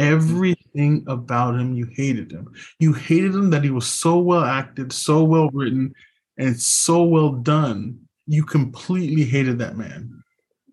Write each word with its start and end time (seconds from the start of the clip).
everything 0.00 1.04
about 1.06 1.60
him 1.60 1.74
you 1.74 1.86
hated 1.94 2.32
him. 2.32 2.50
You 2.78 2.94
hated 2.94 3.34
him 3.34 3.50
that 3.50 3.62
he 3.62 3.70
was 3.70 3.86
so 3.86 4.18
well 4.18 4.44
acted, 4.44 4.92
so 4.92 5.22
well 5.22 5.50
written, 5.50 5.94
and 6.38 6.58
so 6.58 7.04
well 7.04 7.32
done. 7.32 8.00
You 8.26 8.44
completely 8.44 9.24
hated 9.24 9.58
that 9.58 9.76
man. 9.76 10.22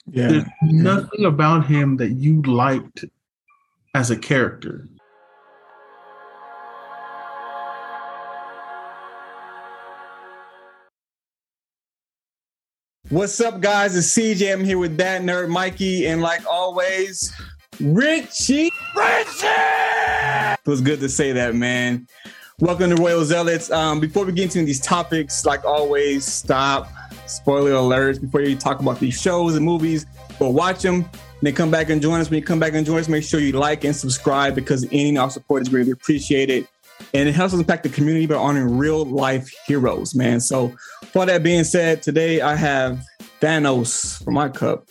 Yeah. 0.05 0.29
There's 0.29 0.45
nothing 0.61 1.25
about 1.25 1.67
him 1.67 1.97
that 1.97 2.11
you 2.11 2.41
liked 2.43 3.03
as 3.93 4.11
a 4.11 4.17
character. 4.17 4.87
What's 13.09 13.39
up, 13.41 13.61
guys? 13.61 13.95
It's 13.95 14.17
CJ. 14.17 14.53
I'm 14.53 14.63
here 14.63 14.77
with 14.77 14.97
that 14.97 15.21
nerd 15.21 15.49
Mikey, 15.49 16.07
and 16.07 16.21
like 16.21 16.45
always, 16.45 17.33
Richie. 17.79 18.71
Richie! 18.95 19.47
It 19.47 20.67
was 20.67 20.81
good 20.81 20.99
to 20.99 21.09
say 21.09 21.31
that, 21.33 21.53
man. 21.53 22.07
Welcome 22.59 22.89
to 22.89 22.95
Royal 22.95 23.23
Zealots. 23.23 23.69
Um, 23.69 23.99
before 23.99 24.25
we 24.25 24.31
get 24.31 24.45
into 24.45 24.65
these 24.65 24.79
topics, 24.79 25.45
like 25.45 25.63
always, 25.63 26.25
stop. 26.25 26.89
Spoiler 27.27 27.71
alerts. 27.73 28.19
Before 28.19 28.41
you 28.41 28.55
talk 28.55 28.79
about 28.79 28.99
these 28.99 29.21
shows 29.21 29.55
and 29.55 29.63
movies, 29.63 30.07
go 30.39 30.49
watch 30.49 30.81
them. 30.81 31.05
Then 31.43 31.53
come 31.53 31.69
back 31.69 31.91
and 31.91 32.01
join 32.01 32.19
us. 32.19 32.31
When 32.31 32.39
you 32.39 32.45
come 32.45 32.59
back 32.59 32.73
and 32.73 32.83
join 32.83 32.99
us, 32.99 33.07
make 33.07 33.23
sure 33.23 33.39
you 33.39 33.51
like 33.51 33.83
and 33.83 33.95
subscribe 33.95 34.55
because 34.55 34.85
any 34.85 35.09
and 35.09 35.19
all 35.19 35.29
support 35.29 35.61
is 35.61 35.69
greatly 35.69 35.91
appreciated. 35.91 36.67
And 37.13 37.29
it 37.29 37.35
helps 37.35 37.53
us 37.53 37.59
impact 37.59 37.83
the 37.83 37.89
community 37.89 38.25
by 38.25 38.35
honoring 38.35 38.75
real 38.75 39.05
life 39.05 39.47
heroes, 39.67 40.15
man. 40.15 40.39
So, 40.39 40.75
for 41.11 41.27
that 41.27 41.43
being 41.43 41.63
said, 41.63 42.01
today 42.01 42.41
I 42.41 42.55
have 42.55 43.03
Thanos 43.39 44.23
for 44.23 44.31
my 44.31 44.49
cup, 44.49 44.87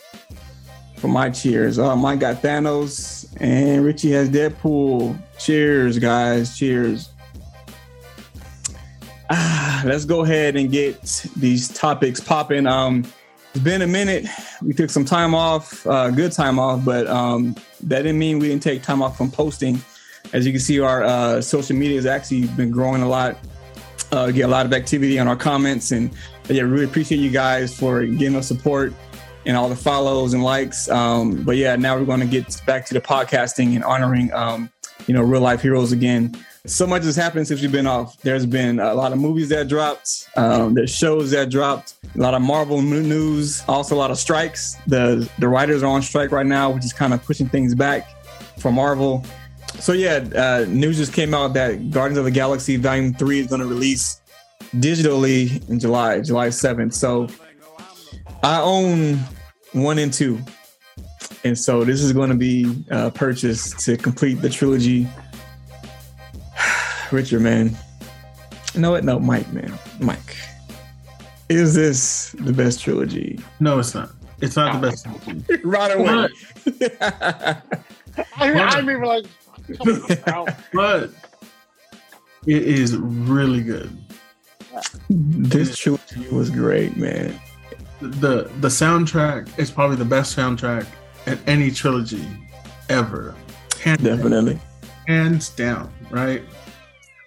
for 0.96 1.08
my 1.08 1.30
cheers. 1.30 1.78
Oh, 1.78 1.94
mine 1.96 2.18
got 2.18 2.42
Thanos, 2.42 3.28
and 3.40 3.84
Richie 3.84 4.12
has 4.12 4.28
Deadpool. 4.30 5.18
Cheers, 5.38 5.98
guys. 5.98 6.56
Cheers. 6.56 7.10
Ah, 9.28 9.82
let's 9.84 10.04
go 10.04 10.22
ahead 10.22 10.56
and 10.56 10.70
get 10.70 11.26
these 11.36 11.68
topics 11.68 12.20
popping. 12.20 12.66
Um, 12.66 13.04
it's 13.54 13.64
been 13.64 13.82
a 13.82 13.86
minute. 13.86 14.26
We 14.62 14.72
took 14.72 14.90
some 14.90 15.04
time 15.04 15.34
off, 15.34 15.86
uh, 15.86 16.10
good 16.10 16.32
time 16.32 16.58
off, 16.58 16.84
but 16.84 17.06
um, 17.06 17.56
that 17.84 18.02
didn't 18.02 18.18
mean 18.18 18.38
we 18.38 18.48
didn't 18.48 18.62
take 18.62 18.82
time 18.82 19.02
off 19.02 19.16
from 19.16 19.30
posting. 19.30 19.80
As 20.32 20.46
you 20.46 20.52
can 20.52 20.60
see, 20.60 20.80
our 20.80 21.02
uh, 21.02 21.40
social 21.40 21.76
media 21.76 21.96
has 21.96 22.06
actually 22.06 22.46
been 22.48 22.70
growing 22.70 23.02
a 23.02 23.08
lot. 23.08 23.38
Uh, 24.12 24.30
get 24.30 24.42
a 24.42 24.48
lot 24.48 24.66
of 24.66 24.72
activity 24.72 25.18
on 25.18 25.26
our 25.26 25.36
comments, 25.36 25.90
and 25.90 26.10
yeah, 26.48 26.62
really 26.62 26.84
appreciate 26.84 27.18
you 27.18 27.30
guys 27.30 27.76
for 27.76 28.04
giving 28.04 28.36
us 28.36 28.46
support 28.46 28.92
and 29.46 29.56
all 29.56 29.68
the 29.68 29.76
follows 29.76 30.34
and 30.34 30.42
likes. 30.42 30.88
Um, 30.90 31.42
but 31.44 31.56
yeah, 31.56 31.76
now 31.76 31.96
we're 31.96 32.04
going 32.04 32.20
to 32.20 32.26
get 32.26 32.60
back 32.66 32.84
to 32.86 32.94
the 32.94 33.00
podcasting 33.00 33.74
and 33.74 33.84
honoring, 33.84 34.32
um, 34.32 34.70
you 35.06 35.14
know, 35.14 35.22
real 35.22 35.40
life 35.40 35.62
heroes 35.62 35.92
again. 35.92 36.36
So 36.66 36.84
much 36.84 37.04
has 37.04 37.14
happened 37.14 37.46
since 37.46 37.62
we've 37.62 37.70
been 37.70 37.86
off. 37.86 38.20
There's 38.22 38.44
been 38.44 38.80
a 38.80 38.92
lot 38.92 39.12
of 39.12 39.18
movies 39.18 39.48
that 39.50 39.68
dropped. 39.68 40.28
Um, 40.36 40.74
there's 40.74 40.92
shows 40.92 41.30
that 41.30 41.48
dropped. 41.48 41.94
A 42.16 42.18
lot 42.18 42.34
of 42.34 42.42
Marvel 42.42 42.82
news. 42.82 43.62
Also, 43.68 43.94
a 43.94 43.96
lot 43.98 44.10
of 44.10 44.18
strikes. 44.18 44.76
The 44.88 45.30
the 45.38 45.46
writers 45.46 45.84
are 45.84 45.86
on 45.86 46.02
strike 46.02 46.32
right 46.32 46.44
now, 46.46 46.70
which 46.70 46.84
is 46.84 46.92
kind 46.92 47.14
of 47.14 47.24
pushing 47.24 47.48
things 47.48 47.76
back 47.76 48.08
for 48.58 48.72
Marvel. 48.72 49.24
So 49.78 49.92
yeah, 49.92 50.24
uh, 50.34 50.64
news 50.68 50.96
just 50.96 51.12
came 51.12 51.34
out 51.34 51.54
that 51.54 51.90
Guardians 51.92 52.18
of 52.18 52.24
the 52.24 52.32
Galaxy 52.32 52.76
Volume 52.76 53.14
Three 53.14 53.38
is 53.38 53.46
going 53.46 53.60
to 53.60 53.68
release 53.68 54.20
digitally 54.74 55.68
in 55.68 55.78
July, 55.78 56.20
July 56.20 56.50
seventh. 56.50 56.94
So 56.94 57.28
I 58.42 58.60
own 58.60 59.20
one 59.76 59.98
and 59.98 60.12
two, 60.12 60.40
and 61.44 61.56
so 61.56 61.84
this 61.84 62.02
is 62.02 62.12
going 62.12 62.30
to 62.30 62.36
be 62.36 62.84
uh, 62.90 63.10
purchased 63.10 63.78
to 63.80 63.96
complete 63.96 64.34
the 64.34 64.48
trilogy. 64.48 65.06
Richard, 67.12 67.42
man, 67.42 67.76
you 68.74 68.80
know 68.80 68.90
what? 68.90 69.04
No, 69.04 69.18
Mike, 69.18 69.52
man, 69.52 69.72
Mike. 70.00 70.36
Is 71.48 71.74
this 71.74 72.34
the 72.40 72.52
best 72.52 72.80
trilogy? 72.82 73.38
No, 73.60 73.78
it's 73.78 73.94
not. 73.94 74.10
It's 74.40 74.56
not 74.56 74.80
the 74.80 74.88
best. 74.88 75.06
right 75.64 75.96
away. 75.96 76.28
I, 78.36 78.52
I'm 78.52 78.90
even 78.90 79.02
like, 79.02 79.26
but 80.72 81.10
it 82.46 82.62
is 82.62 82.96
really 82.96 83.62
good. 83.62 83.96
this 85.08 85.76
trilogy 85.76 86.28
was 86.30 86.50
great, 86.50 86.96
man. 86.96 87.38
The 88.00 88.50
the 88.60 88.68
soundtrack 88.68 89.58
is 89.58 89.70
probably 89.70 89.96
the 89.96 90.04
best 90.04 90.36
soundtrack 90.36 90.86
in 91.26 91.38
any 91.46 91.70
trilogy 91.70 92.26
ever. 92.88 93.34
Hands 93.82 94.02
Definitely. 94.02 94.58
hands 95.06 95.48
down, 95.50 95.92
right? 96.10 96.42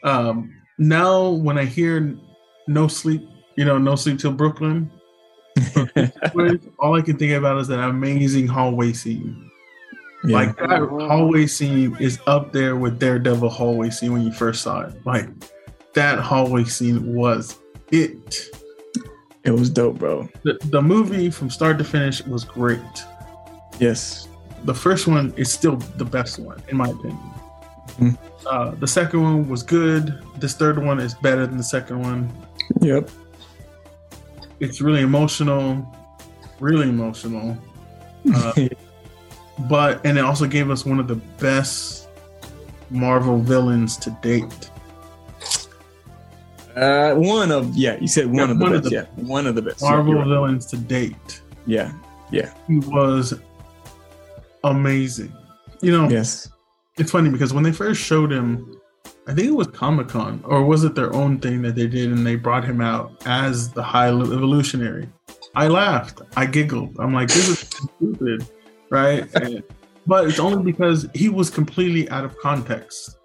Um, 0.03 0.53
now 0.77 1.29
when 1.29 1.57
I 1.57 1.65
hear 1.65 2.15
"No 2.67 2.87
Sleep," 2.87 3.27
you 3.55 3.65
know, 3.65 3.77
"No 3.77 3.95
Sleep 3.95 4.19
Till 4.19 4.31
Brooklyn," 4.31 4.91
all 6.79 6.95
I 6.95 7.01
can 7.01 7.17
think 7.17 7.33
about 7.33 7.57
is 7.59 7.67
that 7.67 7.79
amazing 7.79 8.47
hallway 8.47 8.93
scene. 8.93 9.49
Yeah. 10.23 10.35
Like 10.35 10.57
that 10.57 10.81
hallway 10.81 11.47
scene 11.47 11.95
is 11.99 12.19
up 12.27 12.51
there 12.51 12.75
with 12.75 12.99
Daredevil 12.99 13.49
hallway 13.49 13.89
scene 13.89 14.11
when 14.11 14.21
you 14.21 14.31
first 14.31 14.61
saw 14.61 14.81
it. 14.81 15.05
Like 15.05 15.29
that 15.93 16.19
hallway 16.19 16.65
scene 16.65 17.15
was 17.15 17.57
it. 17.91 18.49
It 19.43 19.51
was 19.51 19.69
dope, 19.69 19.97
bro. 19.99 20.27
The, 20.43 20.57
the 20.65 20.81
movie 20.81 21.29
from 21.29 21.49
start 21.49 21.77
to 21.77 21.83
finish 21.83 22.25
was 22.25 22.43
great. 22.43 22.79
Yes. 23.79 24.27
The 24.65 24.73
first 24.73 25.07
one 25.07 25.33
is 25.37 25.51
still 25.51 25.77
the 25.77 26.05
best 26.05 26.39
one, 26.39 26.61
in 26.67 26.77
my 26.77 26.89
opinion. 26.89 27.19
Mhm. 27.97 28.17
Uh, 28.45 28.71
the 28.71 28.87
second 28.87 29.21
one 29.21 29.49
was 29.49 29.63
good. 29.63 30.21
This 30.37 30.53
third 30.55 30.83
one 30.83 30.99
is 30.99 31.13
better 31.15 31.45
than 31.47 31.57
the 31.57 31.63
second 31.63 32.01
one. 32.01 32.31
Yep. 32.81 33.09
It's 34.59 34.81
really 34.81 35.01
emotional, 35.01 35.85
really 36.59 36.89
emotional. 36.89 37.57
Uh, 38.35 38.53
but 39.69 40.05
and 40.05 40.17
it 40.17 40.25
also 40.25 40.45
gave 40.45 40.69
us 40.69 40.85
one 40.85 40.99
of 40.99 41.07
the 41.07 41.15
best 41.39 42.09
Marvel 42.89 43.39
villains 43.39 43.95
to 43.95 44.15
date. 44.21 44.69
Uh, 46.75 47.15
one 47.15 47.51
of 47.51 47.75
yeah, 47.75 47.97
you 47.99 48.07
said 48.07 48.27
one 48.27 48.35
Yeah, 48.35 48.43
of 48.51 48.57
the 48.59 48.63
one 48.63 48.73
of 48.73 48.81
best. 48.83 48.89
the 48.93 48.95
yeah, 48.95 49.23
one 49.27 49.47
of 49.47 49.55
the 49.55 49.61
best. 49.61 49.81
Marvel 49.81 50.15
right. 50.15 50.27
villains 50.27 50.65
to 50.67 50.77
date. 50.77 51.41
yeah, 51.65 51.91
yeah, 52.31 52.53
He 52.67 52.79
was 52.79 53.33
amazing. 54.63 55.33
You 55.81 55.91
know, 55.91 56.09
yes. 56.09 56.49
it's 56.97 57.11
funny 57.11 57.29
because 57.29 57.53
when 57.53 57.63
they 57.63 57.71
first 57.71 58.01
showed 58.01 58.31
him, 58.31 58.75
I 59.27 59.33
think 59.33 59.47
it 59.47 59.55
was 59.55 59.67
Comic 59.67 60.09
Con 60.09 60.41
or 60.45 60.63
was 60.65 60.83
it 60.83 60.95
their 60.95 61.13
own 61.13 61.39
thing 61.39 61.61
that 61.61 61.75
they 61.75 61.87
did 61.87 62.11
and 62.11 62.25
they 62.25 62.35
brought 62.35 62.65
him 62.65 62.81
out 62.81 63.11
as 63.25 63.69
the 63.71 63.83
High 63.83 64.09
Evolutionary. 64.09 65.07
I 65.55 65.67
laughed. 65.67 66.21
I 66.35 66.45
giggled. 66.45 66.95
I'm 66.99 67.13
like, 67.13 67.27
this 67.29 67.47
is 67.49 67.59
stupid, 67.59 68.47
right? 68.89 69.27
And- 69.35 69.63
but 70.07 70.27
it's 70.27 70.39
only 70.39 70.63
because 70.63 71.07
he 71.13 71.29
was 71.29 71.49
completely 71.49 72.09
out 72.09 72.25
of 72.25 72.37
context 72.39 73.17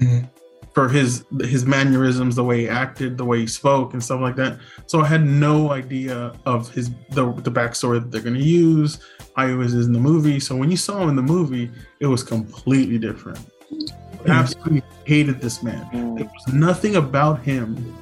Mhm. 0.00 0.28
For 0.74 0.88
his 0.88 1.24
his 1.40 1.64
mannerisms, 1.64 2.34
the 2.34 2.44
way 2.44 2.62
he 2.62 2.68
acted, 2.68 3.16
the 3.16 3.24
way 3.24 3.40
he 3.40 3.46
spoke, 3.46 3.92
and 3.92 4.02
stuff 4.02 4.20
like 4.20 4.36
that. 4.36 4.58
So 4.86 5.00
I 5.00 5.06
had 5.06 5.24
no 5.24 5.70
idea 5.70 6.32
of 6.44 6.68
his 6.74 6.90
the 7.10 7.32
the 7.32 7.50
backstory 7.50 8.00
that 8.00 8.10
they're 8.10 8.20
going 8.20 8.34
to 8.34 8.42
use, 8.42 8.98
how 9.36 9.46
he 9.46 9.54
was 9.54 9.74
in 9.74 9.92
the 9.92 10.00
movie. 10.00 10.40
So 10.40 10.56
when 10.56 10.70
you 10.70 10.76
saw 10.76 11.02
him 11.02 11.10
in 11.10 11.16
the 11.16 11.22
movie, 11.22 11.70
it 12.00 12.06
was 12.06 12.22
completely 12.22 12.98
different. 12.98 13.38
I 13.70 14.28
mm. 14.28 14.30
absolutely 14.30 14.82
hated 15.04 15.40
this 15.40 15.62
man. 15.62 15.88
There 16.16 16.24
was 16.24 16.52
nothing 16.52 16.96
about 16.96 17.42
him 17.42 17.96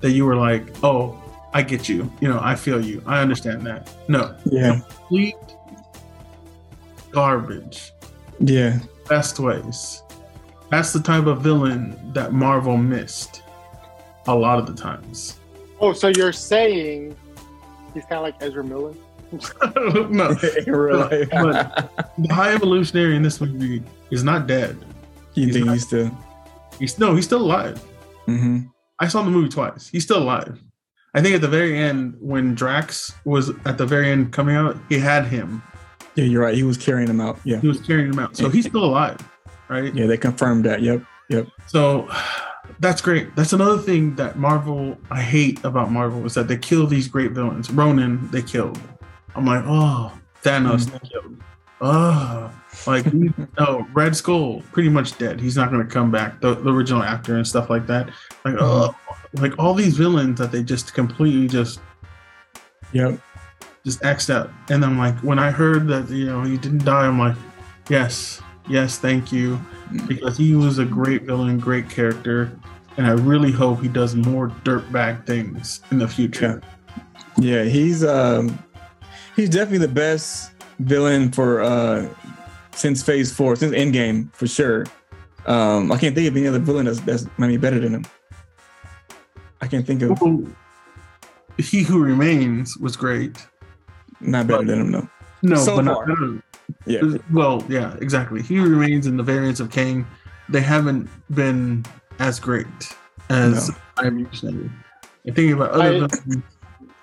that 0.00 0.12
you 0.12 0.24
were 0.24 0.36
like, 0.36 0.62
oh, 0.82 1.20
I 1.52 1.62
get 1.62 1.88
you. 1.88 2.10
You 2.20 2.28
know, 2.28 2.38
I 2.40 2.54
feel 2.54 2.84
you. 2.84 3.02
I 3.06 3.20
understand 3.20 3.66
that. 3.66 3.92
No, 4.08 4.36
Yeah, 4.44 4.80
complete 4.80 5.34
garbage. 7.10 7.92
yeah, 8.38 8.78
Best 9.08 9.40
ways. 9.40 10.02
That's 10.70 10.92
the 10.92 11.00
type 11.00 11.26
of 11.26 11.40
villain 11.42 11.96
that 12.12 12.32
Marvel 12.32 12.76
missed 12.76 13.42
a 14.26 14.34
lot 14.34 14.58
of 14.58 14.66
the 14.66 14.74
times. 14.74 15.38
oh, 15.80 15.92
so 15.92 16.08
you're 16.08 16.32
saying 16.32 17.16
he's 17.94 18.04
kind 18.04 18.16
of 18.16 18.22
like 18.22 18.34
Ezra 18.40 18.62
Miller? 18.62 18.94
no, 20.10 20.36
In 20.66 20.72
real 20.74 20.98
life. 20.98 21.28
But- 21.30 21.90
the 22.18 22.34
High 22.34 22.52
Evolutionary 22.54 23.16
in 23.16 23.22
this 23.22 23.40
movie 23.40 23.82
is 24.10 24.22
not 24.24 24.46
dead. 24.46 24.76
you 25.34 25.46
he's 25.46 25.54
think 25.54 25.66
not- 25.66 25.72
he's 25.72 25.86
still? 25.86 26.10
He's 26.78 26.98
no, 26.98 27.14
he's 27.14 27.24
still 27.26 27.42
alive. 27.42 27.78
hmm 28.26 28.60
I 28.98 29.08
saw 29.08 29.22
the 29.22 29.30
movie 29.30 29.48
twice. 29.48 29.88
He's 29.88 30.04
still 30.04 30.18
alive. 30.22 30.60
I 31.14 31.22
think 31.22 31.34
at 31.34 31.40
the 31.40 31.48
very 31.48 31.76
end, 31.78 32.16
when 32.20 32.54
Drax 32.54 33.12
was 33.24 33.50
at 33.64 33.78
the 33.78 33.86
very 33.86 34.10
end 34.10 34.32
coming 34.32 34.54
out, 34.56 34.76
he 34.88 34.98
had 34.98 35.24
him. 35.26 35.62
Yeah, 36.16 36.24
you're 36.24 36.42
right. 36.42 36.54
He 36.54 36.62
was 36.62 36.76
carrying 36.76 37.08
him 37.08 37.20
out. 37.20 37.38
Yeah, 37.44 37.60
He 37.60 37.66
was 37.68 37.80
carrying 37.80 38.12
him 38.12 38.18
out. 38.18 38.36
So 38.36 38.48
he's 38.50 38.66
still 38.66 38.84
alive, 38.84 39.16
right? 39.70 39.94
yeah. 39.94 40.06
They 40.06 40.16
confirmed 40.18 40.64
that. 40.64 40.82
Yep, 40.82 41.02
yep. 41.28 41.46
So 41.66 42.08
that's 42.80 43.00
great. 43.00 43.34
That's 43.36 43.52
another 43.52 43.78
thing 43.78 44.14
that 44.16 44.38
Marvel 44.38 44.96
I 45.10 45.22
hate 45.22 45.62
about 45.64 45.90
Marvel 45.90 46.24
is 46.26 46.34
that 46.34 46.48
they 46.48 46.56
kill 46.56 46.86
these 46.86 47.08
great 47.08 47.32
villains. 47.32 47.70
Ronan, 47.70 48.28
they 48.30 48.42
killed. 48.42 48.80
I'm 49.34 49.46
like, 49.46 49.64
oh, 49.66 50.12
Thanos, 50.42 50.90
they 50.90 50.98
killed. 51.08 51.36
uh 51.80 52.50
like 52.86 53.06
oh 53.58 53.86
Red 53.92 54.14
Skull 54.16 54.62
pretty 54.72 54.88
much 54.88 55.16
dead. 55.18 55.40
He's 55.40 55.56
not 55.56 55.70
gonna 55.70 55.84
come 55.86 56.10
back. 56.10 56.40
The, 56.40 56.54
the 56.54 56.72
original 56.72 57.02
actor 57.02 57.36
and 57.36 57.46
stuff 57.46 57.70
like 57.70 57.86
that. 57.86 58.10
Like 58.44 58.56
oh 58.58 58.94
like 59.34 59.58
all 59.58 59.74
these 59.74 59.96
villains 59.96 60.38
that 60.40 60.50
they 60.52 60.62
just 60.62 60.92
completely 60.94 61.46
just 61.48 61.80
Yep. 62.92 63.20
just 63.84 64.00
xed 64.02 64.34
out. 64.34 64.50
And 64.68 64.84
I'm 64.84 64.98
like, 64.98 65.16
when 65.20 65.38
I 65.38 65.50
heard 65.52 65.86
that 65.88 66.08
you 66.10 66.26
know 66.26 66.42
he 66.42 66.56
didn't 66.56 66.84
die, 66.84 67.06
I'm 67.06 67.18
like, 67.18 67.36
yes, 67.88 68.40
yes, 68.68 68.98
thank 68.98 69.32
you, 69.32 69.58
because 70.06 70.36
he 70.36 70.54
was 70.54 70.78
a 70.78 70.84
great 70.84 71.22
villain, 71.22 71.58
great 71.58 71.88
character, 71.90 72.50
and 72.96 73.06
I 73.06 73.12
really 73.12 73.52
hope 73.52 73.80
he 73.80 73.88
does 73.88 74.14
more 74.14 74.48
dirtbag 74.64 75.26
things 75.26 75.80
in 75.90 75.98
the 75.98 76.08
future. 76.08 76.60
Yeah, 77.38 77.64
he's 77.64 78.04
um 78.04 78.58
he's 79.36 79.48
definitely 79.48 79.86
the 79.86 79.92
best 79.92 80.52
villain 80.80 81.30
for 81.32 81.62
uh 81.62 82.08
since 82.72 83.02
phase 83.02 83.32
four, 83.32 83.56
since 83.56 83.74
Endgame 83.74 84.32
for 84.34 84.46
sure. 84.46 84.86
Um 85.46 85.90
I 85.92 85.96
can't 85.98 86.14
think 86.14 86.28
of 86.28 86.36
any 86.36 86.46
other 86.46 86.58
villain 86.58 86.86
that's 86.86 87.00
that's 87.00 87.26
maybe 87.38 87.56
better 87.56 87.78
than 87.80 87.94
him. 87.94 88.04
I 89.62 89.66
can't 89.66 89.86
think 89.86 90.02
of 90.02 90.20
Well, 90.20 90.44
He 91.58 91.82
who 91.82 92.02
remains 92.02 92.76
was 92.78 92.96
great. 92.96 93.36
not 94.20 94.46
better 94.46 94.64
than 94.64 94.80
him 94.80 94.92
though. 94.92 95.08
No, 95.42 95.56
So 95.56 95.76
but 95.76 95.84
far. 95.86 96.06
not 96.06 96.06
better. 96.08 96.42
Yeah. 96.86 97.00
Well, 97.32 97.64
yeah, 97.68 97.96
exactly. 98.00 98.42
He 98.42 98.58
remains 98.60 99.06
in 99.06 99.16
the 99.16 99.22
variants 99.22 99.60
of 99.60 99.70
Kang. 99.70 100.06
They 100.48 100.60
haven't 100.60 101.08
been 101.34 101.84
as 102.18 102.40
great 102.40 102.66
as 103.28 103.68
No. 103.68 103.74
I'm 103.98 104.22
Missionary. 104.22 104.70
And 105.26 105.36
thinking 105.36 105.52
about 105.52 105.70
other 105.72 105.82
I- 105.84 105.90
villains- 105.90 106.42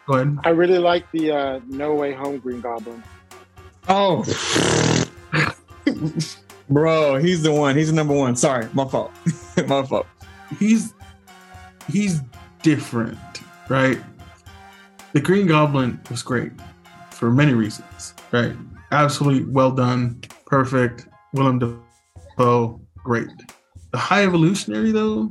Go 0.08 0.14
ahead. 0.14 0.38
I 0.46 0.50
really 0.50 0.78
like 0.78 1.10
the 1.12 1.32
uh, 1.32 1.60
No 1.68 1.94
Way 1.94 2.14
Home 2.14 2.38
Green 2.40 2.62
Goblin. 2.62 3.04
Oh 3.90 4.24
Bro, 6.70 7.18
he's 7.18 7.42
the 7.44 7.52
one. 7.54 7.76
He's 7.78 7.88
the 7.88 7.94
number 7.96 8.14
one. 8.14 8.36
Sorry, 8.36 8.68
my 8.74 8.86
fault. 8.86 9.12
my 9.68 9.84
fault. 9.84 10.06
he's 10.60 10.94
he's 11.90 12.22
different, 12.64 13.18
right? 13.70 14.00
The 15.14 15.22
Green 15.22 15.48
Goblin 15.48 16.00
was 16.10 16.22
great 16.24 16.52
for 17.12 17.32
many 17.32 17.54
reasons, 17.54 18.14
right? 18.32 18.54
Absolutely 18.92 19.52
well 19.52 19.72
done, 19.72 20.22
perfect. 20.46 21.08
Willem 21.34 21.60
Dafoe, 21.60 22.80
great. 23.04 23.28
The 23.92 23.98
High 23.98 24.24
Evolutionary, 24.24 24.92
though, 24.92 25.30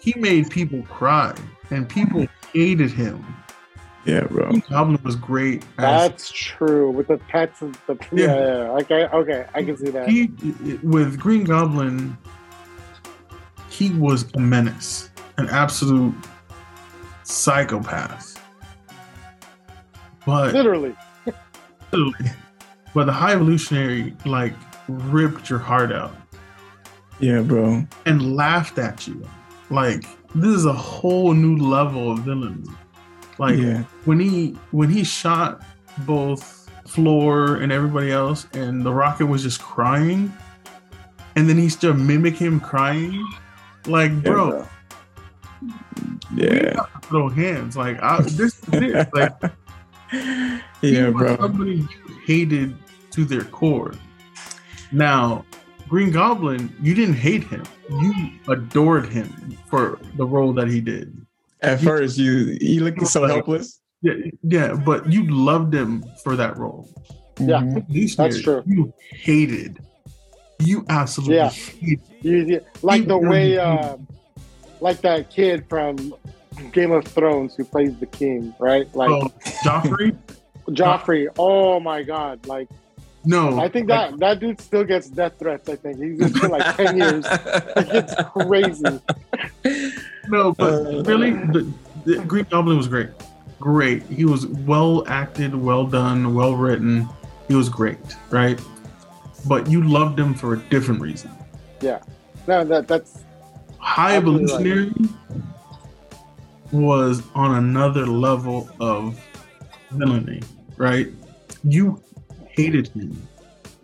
he 0.00 0.14
made 0.18 0.50
people 0.50 0.82
cry, 0.82 1.34
and 1.70 1.88
people 1.88 2.26
hated 2.52 2.90
him. 2.90 3.24
Yeah, 4.06 4.24
bro. 4.24 4.48
Green 4.48 4.62
Goblin 4.68 5.00
was 5.04 5.14
great. 5.14 5.62
As 5.78 6.08
That's 6.08 6.32
true. 6.32 6.90
With 6.90 7.08
the 7.08 7.18
pets 7.18 7.60
and 7.60 7.76
the 7.86 7.98
Yeah. 8.12 8.24
yeah, 8.24 8.34
yeah, 8.34 8.46
yeah. 8.46 8.70
Okay, 8.70 9.06
okay, 9.06 9.46
I 9.54 9.62
can 9.62 9.76
see 9.76 9.90
that. 9.90 10.08
he 10.08 10.30
with 10.82 11.18
Green 11.18 11.44
Goblin, 11.44 12.16
he 13.68 13.90
was 13.90 14.24
a 14.34 14.40
menace, 14.40 15.10
an 15.36 15.48
absolute 15.50 16.14
psychopath. 17.24 18.42
But 20.26 20.54
Literally. 20.54 20.96
But 22.94 23.06
the 23.06 23.12
High 23.12 23.32
Evolutionary 23.32 24.14
like 24.24 24.54
ripped 24.88 25.48
your 25.50 25.58
heart 25.58 25.92
out 25.92 26.14
Yeah, 27.18 27.40
bro. 27.42 27.86
and 28.06 28.34
laughed 28.36 28.78
at 28.78 29.06
you. 29.06 29.26
Like 29.70 30.04
this 30.34 30.54
is 30.56 30.64
a 30.66 30.72
whole 30.72 31.32
new 31.34 31.56
level 31.56 32.12
of 32.12 32.20
villain. 32.20 32.64
Like 33.38 33.58
yeah. 33.58 33.84
when 34.04 34.20
he 34.20 34.56
when 34.72 34.88
he 34.90 35.04
shot 35.04 35.62
both 35.98 36.56
Floor 36.86 37.56
and 37.56 37.70
everybody 37.70 38.10
else, 38.10 38.48
and 38.52 38.82
the 38.84 38.92
Rocket 38.92 39.26
was 39.26 39.44
just 39.44 39.60
crying, 39.60 40.32
and 41.36 41.48
then 41.48 41.56
he 41.56 41.68
still 41.68 41.94
mimic 41.94 42.34
him 42.34 42.58
crying. 42.58 43.24
Like, 43.86 44.10
Yeah, 44.10 44.18
bro, 44.22 44.68
Yeah. 46.34 46.74
got 46.74 47.02
to 47.02 47.08
throw 47.08 47.28
hands. 47.28 47.76
Like, 47.76 48.02
I, 48.02 48.20
this 48.22 48.60
is 48.60 48.64
it. 48.72 49.08
Like, 49.14 49.32
yeah, 50.82 51.08
was 51.08 51.14
bro. 51.22 51.36
Somebody 51.36 51.76
you 51.76 51.88
hated 52.26 52.76
to 53.12 53.24
their 53.24 53.44
core. 53.44 53.92
Now, 54.92 55.44
Green 55.88 56.10
Goblin, 56.12 56.74
you 56.80 56.94
didn't 56.94 57.14
hate 57.16 57.44
him. 57.44 57.64
You 57.90 58.30
adored 58.48 59.06
him 59.08 59.56
for 59.68 59.98
the 60.16 60.24
role 60.24 60.52
that 60.54 60.68
he 60.68 60.80
did. 60.80 61.14
At 61.62 61.80
first, 61.80 62.16
you 62.18 62.56
you 62.60 62.84
looked 62.84 63.06
so 63.06 63.26
helpless. 63.26 63.80
Yeah, 64.02 64.14
yeah, 64.42 64.74
but 64.74 65.12
you 65.12 65.28
loved 65.30 65.74
him 65.74 66.04
for 66.24 66.34
that 66.36 66.56
role. 66.56 66.88
Yeah. 67.38 67.60
Mhm. 67.60 67.76
Evolutionary, 67.78 68.42
true. 68.42 68.62
You 68.66 68.92
hated. 69.10 69.78
You 70.58 70.84
absolutely 70.88 71.36
Yeah. 71.36 71.50
hated. 71.50 72.00
You, 72.22 72.36
you- 72.46 72.60
like 72.82 73.06
the 73.06 73.18
way, 73.18 73.58
uh, 73.58 73.96
like 74.80 75.00
that 75.02 75.28
kid 75.30 75.64
from 75.68 76.14
Game 76.72 76.92
of 76.92 77.04
Thrones 77.04 77.54
who 77.56 77.64
plays 77.64 77.96
the 77.98 78.06
king, 78.06 78.54
right? 78.58 78.88
Like 78.94 79.10
Oh, 79.10 79.28
Joffrey? 79.64 80.16
Joffrey. 80.74 81.28
Oh 81.38 81.80
my 81.80 82.02
god! 82.02 82.46
Like 82.46 82.68
No. 83.24 83.58
I 83.60 83.68
think 83.68 83.88
that 83.88 84.18
that 84.18 84.40
dude 84.40 84.60
still 84.60 84.84
gets 84.84 85.08
death 85.08 85.34
threats. 85.38 85.68
I 85.68 85.76
think 85.76 85.98
he's 85.98 86.18
just 86.18 86.40
been 86.40 86.50
like 86.50 86.76
ten 86.80 86.96
years. 86.96 87.24
Like, 87.24 87.42
it's 87.76 88.14
crazy. 88.32 89.00
No, 90.28 90.52
but 90.52 90.72
Uh, 90.72 91.02
really, 91.04 91.30
the, 91.32 91.72
the 92.04 92.18
Green 92.24 92.46
Goblin 92.50 92.76
was 92.76 92.88
great. 92.88 93.10
Great. 93.58 94.02
He 94.04 94.24
was 94.24 94.46
well 94.46 95.04
acted, 95.08 95.54
well 95.54 95.84
done, 95.86 96.34
well 96.34 96.54
written. 96.56 97.08
He 97.48 97.54
was 97.54 97.68
great, 97.68 97.98
right? 98.30 98.58
But 99.46 99.68
you 99.68 99.82
loved 99.82 100.18
him 100.18 100.32
for 100.34 100.54
a 100.54 100.58
different 100.70 101.00
reason. 101.00 101.30
Yeah. 101.80 102.00
No, 102.46 102.64
that 102.64 102.88
that's 102.88 103.24
High 103.78 104.10
right. 104.10 104.16
Evolutionary 104.16 104.92
was 106.72 107.22
on 107.34 107.56
another 107.56 108.06
level 108.06 108.68
of 108.80 109.18
villainy, 109.90 110.40
right? 110.80 111.08
You 111.62 112.02
hated 112.56 112.88
him. 112.88 113.28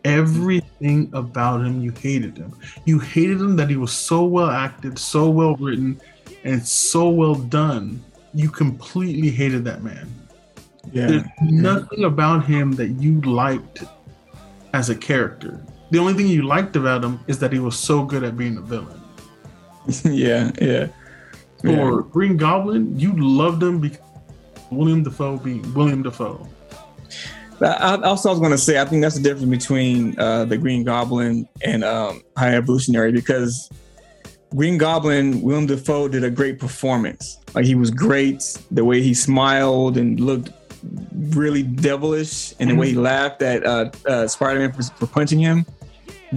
Everything 0.04 1.10
about 1.12 1.60
him, 1.60 1.82
you 1.82 1.90
hated 1.90 2.38
him. 2.38 2.56
You 2.86 2.98
hated 2.98 3.38
him 3.38 3.54
that 3.56 3.68
he 3.68 3.76
was 3.76 3.92
so 3.92 4.24
well 4.24 4.50
acted, 4.50 4.98
so 4.98 5.28
well 5.28 5.56
written, 5.56 6.00
and 6.44 6.66
so 6.66 7.10
well 7.10 7.34
done. 7.34 8.02
You 8.32 8.48
completely 8.48 9.30
hated 9.30 9.64
that 9.64 9.82
man. 9.82 10.08
Yeah. 10.90 11.06
There's 11.08 11.24
nothing 11.42 12.04
about 12.04 12.46
him 12.46 12.72
that 12.72 12.88
you 12.88 13.20
liked 13.22 13.84
as 14.72 14.88
a 14.88 14.94
character. 14.94 15.60
The 15.90 15.98
only 15.98 16.14
thing 16.14 16.28
you 16.28 16.42
liked 16.42 16.76
about 16.76 17.04
him 17.04 17.20
is 17.26 17.38
that 17.40 17.52
he 17.52 17.58
was 17.58 17.78
so 17.78 18.04
good 18.04 18.24
at 18.24 18.38
being 18.38 18.56
a 18.56 18.62
villain. 18.62 19.00
yeah. 20.04 20.50
Yeah. 20.60 20.88
Yeah. 21.62 22.00
Green 22.10 22.36
Goblin, 22.36 22.98
you 22.98 23.12
loved 23.16 23.62
him 23.62 23.80
because 23.80 23.98
William 24.70 25.02
Dafoe 25.02 25.36
being 25.36 25.74
William 25.74 26.02
Dafoe. 26.02 26.48
I, 27.60 27.96
also, 28.02 28.28
I 28.28 28.32
was 28.32 28.40
going 28.40 28.52
to 28.52 28.58
say, 28.58 28.80
I 28.80 28.84
think 28.84 29.02
that's 29.02 29.16
the 29.16 29.22
difference 29.22 29.50
between 29.50 30.18
uh, 30.18 30.44
the 30.44 30.58
Green 30.58 30.84
Goblin 30.84 31.48
and 31.64 31.84
um, 31.84 32.22
High 32.36 32.54
Evolutionary 32.54 33.12
because 33.12 33.70
Green 34.54 34.78
Goblin, 34.78 35.42
Willem 35.42 35.66
Dafoe 35.66 36.08
did 36.08 36.24
a 36.24 36.30
great 36.30 36.58
performance. 36.58 37.38
Like 37.54 37.64
he 37.64 37.74
was 37.74 37.90
great, 37.90 38.58
the 38.70 38.84
way 38.84 39.02
he 39.02 39.14
smiled 39.14 39.96
and 39.96 40.20
looked 40.20 40.50
really 41.30 41.62
devilish, 41.62 42.54
and 42.60 42.70
the 42.70 42.74
way 42.74 42.90
he 42.90 42.94
laughed 42.94 43.42
at 43.42 43.66
uh, 43.66 43.90
uh, 44.06 44.26
Spider-Man 44.28 44.72
for, 44.72 44.82
for 44.82 45.06
punching 45.06 45.38
him. 45.38 45.66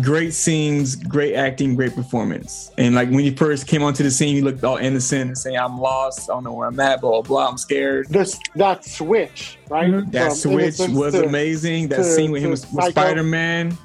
Great 0.01 0.33
scenes, 0.33 0.95
great 0.95 1.33
acting, 1.33 1.75
great 1.75 1.95
performance. 1.95 2.71
And 2.77 2.93
like 2.93 3.09
when 3.09 3.19
he 3.19 3.31
first 3.31 3.65
came 3.65 3.81
onto 3.81 4.03
the 4.03 4.11
scene, 4.11 4.35
he 4.35 4.41
looked 4.41 4.63
all 4.63 4.77
innocent 4.77 5.29
and 5.29 5.37
saying, 5.37 5.57
"I'm 5.57 5.79
lost. 5.79 6.29
I 6.29 6.33
don't 6.33 6.43
know 6.43 6.53
where 6.53 6.67
I'm 6.67 6.79
at. 6.79 7.01
Blah 7.01 7.23
blah. 7.23 7.49
I'm 7.49 7.57
scared." 7.57 8.07
this 8.09 8.39
that 8.55 8.85
switch, 8.85 9.57
right? 9.67 9.89
Mhm. 9.89 10.11
That 10.11 10.27
From 10.27 10.35
switch 10.35 10.77
was 10.89 11.13
to- 11.15 11.25
amazing. 11.25 11.87
That 11.87 11.97
to- 11.97 12.03
scene 12.03 12.31
with 12.31 12.43
him 12.43 12.51
was 12.51 12.71
with 12.71 12.85
Spider 12.91 13.23
Man. 13.23 13.75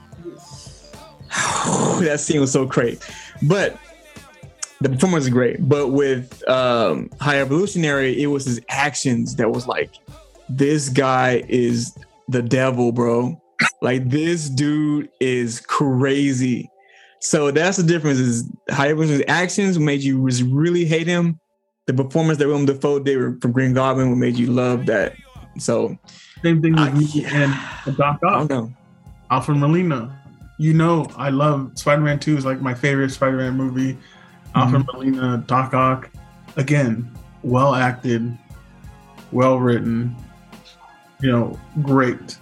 that 2.00 2.20
scene 2.20 2.40
was 2.40 2.52
so 2.52 2.64
great. 2.66 3.00
But 3.42 3.76
the 4.80 4.90
performance 4.90 5.24
is 5.24 5.30
great. 5.30 5.66
But 5.68 5.88
with 5.88 6.46
um, 6.48 7.08
High 7.20 7.40
Evolutionary, 7.40 8.22
it 8.22 8.26
was 8.26 8.44
his 8.44 8.60
actions 8.68 9.36
that 9.36 9.50
was 9.50 9.66
like, 9.66 9.90
this 10.48 10.88
guy 10.90 11.42
is 11.48 11.96
the 12.28 12.42
devil, 12.42 12.92
bro. 12.92 13.40
Like 13.84 14.08
this 14.08 14.48
dude 14.48 15.10
is 15.20 15.60
crazy. 15.60 16.70
So 17.20 17.50
that's 17.50 17.76
the 17.76 17.82
difference. 17.82 18.18
Is 18.18 18.50
High 18.70 18.88
Evolutionary's 18.88 19.26
actions 19.28 19.78
made 19.78 20.00
you 20.00 20.22
was 20.22 20.42
really 20.42 20.86
hate 20.86 21.06
him. 21.06 21.38
The 21.86 21.92
performance 21.92 22.38
that 22.38 22.48
Willem 22.48 22.64
Dafoe 22.64 22.98
did 23.00 23.42
from 23.42 23.52
Green 23.52 23.74
Goblin 23.74 24.08
what 24.08 24.16
made 24.16 24.38
you 24.38 24.46
love 24.46 24.86
that. 24.86 25.14
So 25.58 25.98
Same 26.42 26.62
thing 26.62 26.72
with 26.72 26.80
I- 26.80 26.92
me 26.92 27.26
and 27.26 27.52
Doc 27.98 28.20
I 28.24 28.26
Ock, 28.26 28.48
don't 28.48 28.50
know. 28.50 28.74
Alfred 29.30 29.58
Molina. 29.58 30.18
You 30.58 30.72
know, 30.72 31.06
I 31.16 31.28
love 31.28 31.72
Spider-Man 31.74 32.20
2 32.20 32.38
is 32.38 32.46
like 32.46 32.62
my 32.62 32.72
favorite 32.72 33.10
Spider-Man 33.10 33.54
movie. 33.54 33.98
Alfred 34.54 34.86
Molina, 34.86 35.20
mm-hmm. 35.20 35.46
Doc 35.46 35.74
Ock, 35.74 36.08
again, 36.56 37.10
well 37.42 37.74
acted, 37.74 38.38
well 39.30 39.58
written, 39.58 40.16
you 41.20 41.30
know, 41.30 41.60
great. 41.82 42.38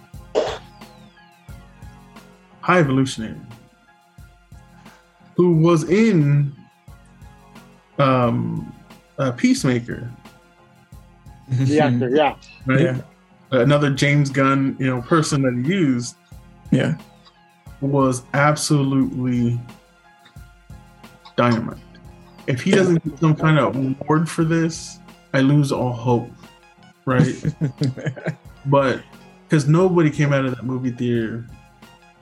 High 2.63 2.79
Evolutionary, 2.79 3.35
who 5.35 5.57
was 5.57 5.83
in 5.89 6.55
um, 7.99 8.73
uh, 9.17 9.33
Peacemaker, 9.33 10.09
The 11.49 11.79
actor, 11.81 12.09
yeah. 12.09 12.35
right? 12.65 12.79
Yeah. 12.79 13.01
Another 13.51 13.89
James 13.89 14.29
Gunn, 14.29 14.77
you 14.79 14.87
know, 14.87 15.01
person 15.01 15.41
that 15.41 15.53
he 15.53 15.73
used 15.73 16.15
Yeah. 16.71 16.97
was 17.81 18.23
absolutely 18.33 19.59
dynamite. 21.35 21.77
If 22.47 22.61
he 22.61 22.71
doesn't 22.71 23.03
get 23.03 23.19
some 23.19 23.35
kind 23.35 23.59
of 23.59 23.75
award 23.75 24.29
for 24.29 24.45
this, 24.45 24.99
I 25.33 25.41
lose 25.41 25.73
all 25.73 25.91
hope, 25.91 26.29
right? 27.05 27.35
but 28.67 29.01
because 29.49 29.67
nobody 29.67 30.09
came 30.09 30.31
out 30.31 30.45
of 30.45 30.55
that 30.55 30.63
movie 30.63 30.91
theater 30.91 31.45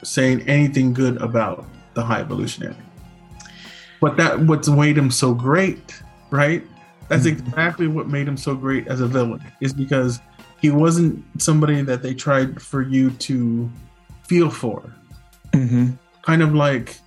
saying 0.04 0.42
anything 0.48 0.94
good 0.94 1.18
about 1.22 1.66
the 1.94 2.04
High 2.04 2.22
Evolutionary. 2.22 2.76
But 4.00 4.18
that 4.18 4.40
what's 4.40 4.68
made 4.68 4.98
him 4.98 5.12
so 5.12 5.34
great, 5.34 6.02
right? 6.32 6.66
That's 7.08 7.26
Mhm. 7.26 7.32
exactly 7.40 7.88
what 7.88 8.08
made 8.08 8.28
him 8.28 8.38
so 8.38 8.56
great 8.56 8.88
as 8.88 9.02
a 9.02 9.08
villain, 9.08 9.42
is 9.60 9.74
because 9.74 10.20
he 10.60 10.70
wasn't 10.70 11.24
somebody 11.38 11.82
that 11.82 12.02
they 12.02 12.14
tried 12.14 12.62
for 12.62 12.82
you 12.82 13.10
to 13.12 13.70
feel 14.28 14.50
for 14.50 14.82
hmm 15.54 15.90
kind 16.22 16.42
of 16.42 16.54
like 16.56 17.00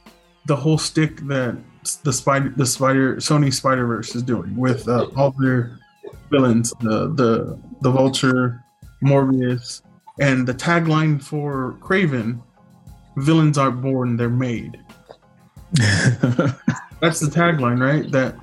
the 0.47 0.55
whole 0.57 0.77
stick 0.77 1.21
that 1.23 1.57
the 2.03 2.13
spider 2.13 2.53
the 2.57 2.67
spider 2.67 3.17
Sony 3.17 3.53
Spider 3.53 3.87
Verse 3.87 4.15
is 4.15 4.23
doing 4.23 4.55
with 4.57 4.87
uh, 4.89 5.07
all 5.17 5.35
their 5.39 5.79
villains, 6.31 6.73
the 6.81 7.09
the 7.15 7.59
the 7.81 7.91
Vulture, 7.91 8.63
Morbius, 9.03 9.83
and 10.21 10.47
the 10.47 10.53
tagline 10.53 11.23
for 11.23 11.77
Kraven: 11.81 12.41
"Villains 13.17 13.59
aren't 13.59 13.81
born, 13.83 14.17
they're 14.17 14.29
made." 14.29 14.79
That's 17.01 17.21
the 17.21 17.31
tagline, 17.31 17.81
right? 17.81 18.11
That 18.11 18.37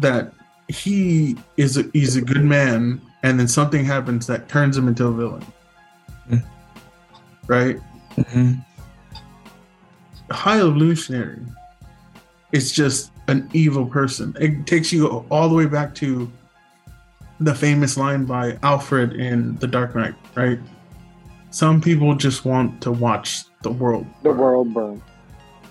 that 0.00 0.32
he 0.68 1.36
is 1.56 1.76
a, 1.76 1.84
he's 1.92 2.16
a 2.16 2.22
good 2.22 2.44
man, 2.44 3.00
and 3.22 3.38
then 3.38 3.46
something 3.48 3.84
happens 3.84 4.26
that 4.26 4.48
turns 4.48 4.76
him 4.76 4.88
into 4.88 5.06
a 5.06 5.12
villain, 5.12 5.44
Mm. 6.30 6.42
right? 7.46 7.76
hmm 8.28 8.52
high 10.30 10.58
evolutionary 10.60 11.40
It's 12.52 12.72
just 12.72 13.12
an 13.28 13.48
evil 13.52 13.84
person. 13.86 14.34
It 14.40 14.66
takes 14.66 14.92
you 14.92 15.26
all 15.30 15.48
the 15.48 15.54
way 15.54 15.66
back 15.66 15.94
to 15.96 16.30
the 17.40 17.54
famous 17.54 17.96
line 17.98 18.24
by 18.24 18.58
Alfred 18.62 19.12
in 19.14 19.56
The 19.56 19.66
Dark 19.66 19.94
Knight, 19.94 20.14
right? 20.34 20.58
Some 21.50 21.80
people 21.82 22.14
just 22.14 22.44
want 22.46 22.80
to 22.82 22.90
watch 22.92 23.44
the 23.62 23.70
world. 23.70 24.06
The 24.22 24.30
burn. 24.30 24.38
world 24.38 24.74
burn. 24.74 25.02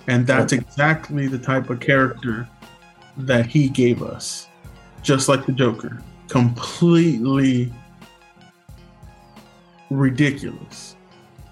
And 0.08 0.26
that's 0.26 0.52
exactly 0.54 1.28
the 1.28 1.38
type 1.38 1.70
of 1.70 1.80
character 1.80 2.48
that 3.18 3.46
he 3.46 3.70
gave 3.70 4.02
us. 4.02 4.48
Just 5.02 5.30
like 5.30 5.46
the 5.46 5.52
Joker. 5.52 6.02
Completely 6.28 7.72
ridiculous. 9.90 10.96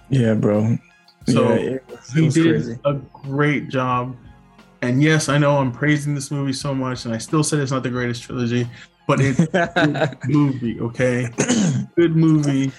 Yeah, 0.10 0.34
bro. 0.34 0.78
So, 1.28 1.50
yeah, 1.50 1.56
it 1.56 1.84
was, 1.90 2.16
it 2.16 2.22
he 2.22 2.30
did 2.30 2.44
crazy. 2.56 2.80
a 2.86 2.94
great 2.94 3.70
job. 3.70 4.16
And 4.82 5.04
yes, 5.04 5.30
I 5.30 5.38
know 5.38 5.58
I'm 5.58 5.72
praising 5.72 6.16
this 6.16 6.32
movie 6.32 6.54
so 6.54 6.74
much, 6.74 7.06
and 7.06 7.14
I 7.14 7.18
still 7.18 7.44
said 7.44 7.60
it's 7.60 7.72
not 7.72 7.84
the 7.84 7.90
greatest 7.90 8.24
trilogy, 8.24 8.68
but 9.08 9.20
it's 9.20 9.40
a 9.40 10.16
good 10.16 10.18
movie, 10.30 10.80
okay? 10.80 11.30
Good 11.96 12.16
movie. 12.16 12.72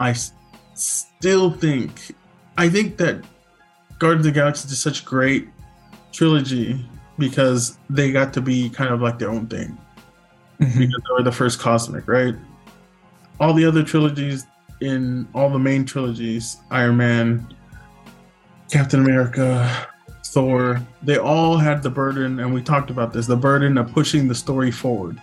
I 0.00 0.10
s- 0.10 0.32
still 0.74 1.52
think, 1.52 2.14
I 2.60 2.68
think 2.68 2.98
that 2.98 3.24
Guardians 3.98 4.26
of 4.26 4.34
the 4.34 4.38
Galaxy 4.40 4.68
is 4.68 4.78
such 4.78 5.00
a 5.00 5.04
great 5.06 5.48
trilogy 6.12 6.84
because 7.18 7.78
they 7.88 8.12
got 8.12 8.34
to 8.34 8.42
be 8.42 8.68
kind 8.68 8.92
of 8.92 9.00
like 9.00 9.18
their 9.18 9.30
own 9.30 9.46
thing 9.46 9.78
Mhm. 10.60 10.78
because 10.78 11.00
they 11.08 11.12
were 11.16 11.22
the 11.22 11.32
first 11.32 11.58
cosmic, 11.58 12.06
right? 12.06 12.34
All 13.40 13.54
the 13.54 13.64
other 13.64 13.82
trilogies 13.82 14.46
in 14.82 15.26
all 15.34 15.48
the 15.48 15.58
main 15.58 15.86
trilogies, 15.86 16.58
Iron 16.70 16.98
Man, 16.98 17.46
Captain 18.70 19.00
America, 19.00 19.86
Thor, 20.26 20.82
they 21.02 21.16
all 21.16 21.56
had 21.56 21.82
the 21.82 21.88
burden, 21.90 22.40
and 22.40 22.52
we 22.52 22.60
talked 22.60 22.90
about 22.90 23.14
this, 23.14 23.26
the 23.26 23.36
burden 23.36 23.78
of 23.78 23.90
pushing 23.90 24.28
the 24.28 24.34
story 24.34 24.70
forward, 24.70 25.18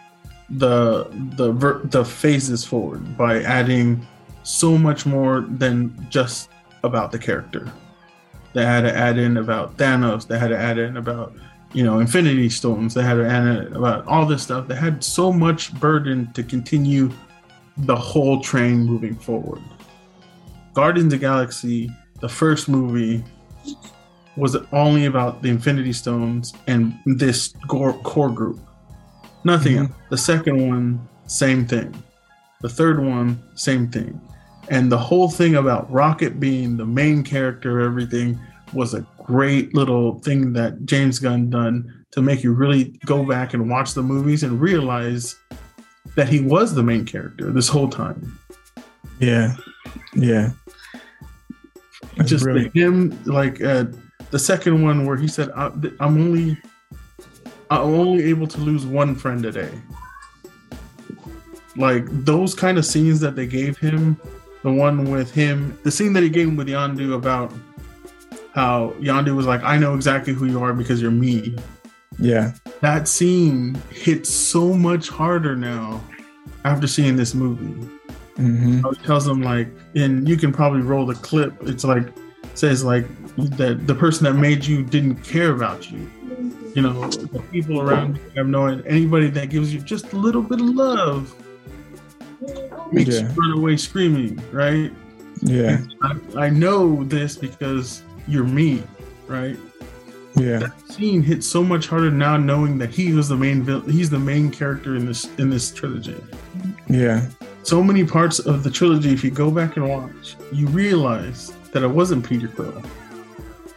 the 0.49 1.05
the 1.37 1.51
ver- 1.51 1.81
the 1.85 2.03
phases 2.03 2.63
forward 2.65 3.15
by 3.15 3.43
adding 3.43 4.05
so 4.41 4.75
much 4.77 5.05
more 5.05 5.45
than 5.59 5.93
just 6.09 6.49
about 6.83 7.11
the 7.11 7.19
character. 7.19 7.71
They 8.53 8.65
had 8.65 8.81
to 8.81 8.95
add 8.95 9.17
in 9.17 9.37
about 9.37 9.77
Thanos. 9.77 10.27
They 10.27 10.39
had 10.39 10.49
to 10.49 10.57
add 10.57 10.77
in 10.77 10.97
about 10.97 11.33
you 11.73 11.83
know 11.83 11.99
Infinity 11.99 12.49
Stones. 12.49 12.93
They 12.93 13.03
had 13.03 13.15
to 13.15 13.27
add 13.27 13.45
in 13.45 13.73
about 13.75 14.07
all 14.07 14.25
this 14.25 14.43
stuff. 14.43 14.67
They 14.67 14.75
had 14.75 15.03
so 15.03 15.31
much 15.31 15.73
burden 15.79 16.31
to 16.33 16.43
continue 16.43 17.11
the 17.77 17.95
whole 17.95 18.41
train 18.41 18.83
moving 18.83 19.15
forward. 19.15 19.61
Guardians 20.73 21.13
of 21.13 21.19
the 21.19 21.25
Galaxy, 21.25 21.91
the 22.21 22.29
first 22.29 22.69
movie, 22.69 23.23
was 24.35 24.55
only 24.71 25.05
about 25.05 25.41
the 25.41 25.49
Infinity 25.49 25.93
Stones 25.93 26.53
and 26.67 26.97
this 27.05 27.53
core, 27.67 27.93
core 28.03 28.29
group. 28.29 28.59
Nothing 29.43 29.77
Mhm. 29.87 29.93
The 30.09 30.17
second 30.17 30.67
one, 30.67 31.07
same 31.25 31.65
thing. 31.65 31.93
The 32.61 32.69
third 32.69 33.03
one, 33.03 33.39
same 33.55 33.87
thing. 33.87 34.19
And 34.69 34.91
the 34.91 34.97
whole 34.97 35.29
thing 35.29 35.55
about 35.55 35.89
Rocket 35.91 36.39
being 36.39 36.75
the 36.77 36.85
main 36.85 37.23
character 37.23 37.79
of 37.79 37.85
everything 37.87 38.39
was 38.73 38.93
a 38.93 39.05
great 39.23 39.73
little 39.73 40.19
thing 40.19 40.53
that 40.53 40.85
James 40.85 41.19
Gunn 41.19 41.49
done 41.49 42.05
to 42.11 42.21
make 42.21 42.43
you 42.43 42.53
really 42.53 42.99
go 43.05 43.25
back 43.25 43.53
and 43.53 43.69
watch 43.69 43.93
the 43.93 44.03
movies 44.03 44.43
and 44.43 44.59
realize 44.59 45.35
that 46.15 46.27
he 46.27 46.41
was 46.41 46.73
the 46.73 46.83
main 46.83 47.05
character 47.05 47.51
this 47.51 47.67
whole 47.67 47.89
time. 47.89 48.37
Yeah, 49.19 49.55
yeah. 50.15 50.51
That's 52.17 52.29
just 52.29 52.43
brilliant. 52.43 52.75
him 52.75 53.23
like 53.25 53.61
uh, 53.63 53.85
the 54.31 54.39
second 54.39 54.83
one 54.83 55.05
where 55.05 55.15
he 55.15 55.27
said 55.27 55.49
"I- 55.55 55.71
i'm 55.99 56.17
only 56.17 56.57
i'm 57.69 57.81
only 57.93 58.23
able 58.25 58.47
to 58.47 58.59
lose 58.59 58.85
one 58.85 59.15
friend 59.15 59.45
a 59.45 59.51
day 59.51 59.71
like 61.75 62.05
those 62.25 62.55
kind 62.55 62.77
of 62.77 62.85
scenes 62.85 63.19
that 63.19 63.35
they 63.35 63.45
gave 63.45 63.77
him 63.77 64.19
the 64.67 64.73
one 64.73 65.09
with 65.09 65.31
him 65.31 65.77
the 65.83 65.91
scene 65.91 66.11
that 66.11 66.23
he 66.23 66.29
gave 66.29 66.47
him 66.49 66.57
with 66.57 66.67
Yondu 66.67 67.15
about 67.15 67.53
how 68.53 68.89
Yondu 68.99 69.33
was 69.33 69.45
like 69.45 69.63
i 69.63 69.77
know 69.77 69.95
exactly 69.95 70.33
who 70.33 70.45
you 70.45 70.61
are 70.61 70.73
because 70.73 71.01
you're 71.01 71.11
me. 71.11 71.55
Yeah, 72.19 72.53
that 72.81 73.07
scene 73.07 73.79
hits 73.91 74.29
so 74.29 74.73
much 74.73 75.07
harder 75.07 75.55
now 75.55 76.03
after 76.65 76.87
seeing 76.87 77.15
this 77.15 77.33
movie. 77.33 77.87
Hmm 78.35 78.81
how 78.81 78.91
tells 78.91 79.25
them 79.25 79.41
like 79.41 79.69
and 79.95 80.27
you 80.27 80.35
can 80.35 80.51
probably 80.51 80.81
roll 80.81 81.05
the 81.05 81.15
clip. 81.15 81.53
It's 81.61 81.83
like 81.83 82.07
says 82.55 82.83
like 82.83 83.05
that 83.57 83.87
the 83.87 83.95
person 83.95 84.25
that 84.25 84.33
made 84.33 84.65
you 84.65 84.83
didn't 84.83 85.23
care 85.23 85.51
about 85.51 85.89
you. 85.91 86.09
You 86.75 86.81
know 86.81 87.09
the 87.09 87.39
people 87.51 87.81
around 87.81 88.17
you 88.17 88.31
have 88.35 88.47
no 88.47 88.65
anybody 88.67 89.29
that 89.29 89.49
gives 89.49 89.73
you 89.73 89.79
just 89.79 90.11
a 90.13 90.17
little 90.17 90.41
bit 90.41 90.59
of 90.59 90.67
love 90.67 91.35
makes 92.93 93.15
Yeah. 93.15 93.21
you 93.21 93.41
run 93.41 93.57
away 93.57 93.77
screaming 93.77 94.41
right 94.51 94.91
yeah, 95.41 95.81
I, 96.01 96.45
I 96.45 96.49
know 96.49 97.03
this 97.03 97.35
because 97.37 98.01
you're 98.27 98.43
me 98.43 98.83
right 99.27 99.57
yeah, 100.35 100.59
that 100.59 100.91
scene 100.91 101.21
hits 101.23 101.45
so 101.47 101.63
much 101.63 101.87
harder 101.87 102.11
now 102.11 102.37
knowing 102.37 102.77
that 102.79 102.89
he 102.89 103.13
was 103.13 103.27
the 103.29 103.35
main 103.35 103.63
vil- 103.63 103.81
he's 103.81 104.09
the 104.09 104.19
main 104.19 104.49
character 104.51 104.95
in 104.95 105.05
this 105.05 105.25
in 105.37 105.49
this 105.49 105.71
trilogy 105.71 106.15
yeah. 106.89 107.27
so 107.63 107.83
many 107.83 108.03
parts 108.05 108.39
of 108.39 108.63
the 108.63 108.71
trilogy, 108.71 109.11
if 109.13 109.23
you 109.23 109.29
go 109.31 109.51
back 109.51 109.75
and 109.77 109.89
watch, 109.89 110.37
you 110.53 110.67
realize 110.67 111.51
that 111.73 111.83
it 111.83 111.87
wasn't 111.87 112.25
Peter 112.27 112.47
Quill. 112.47 112.81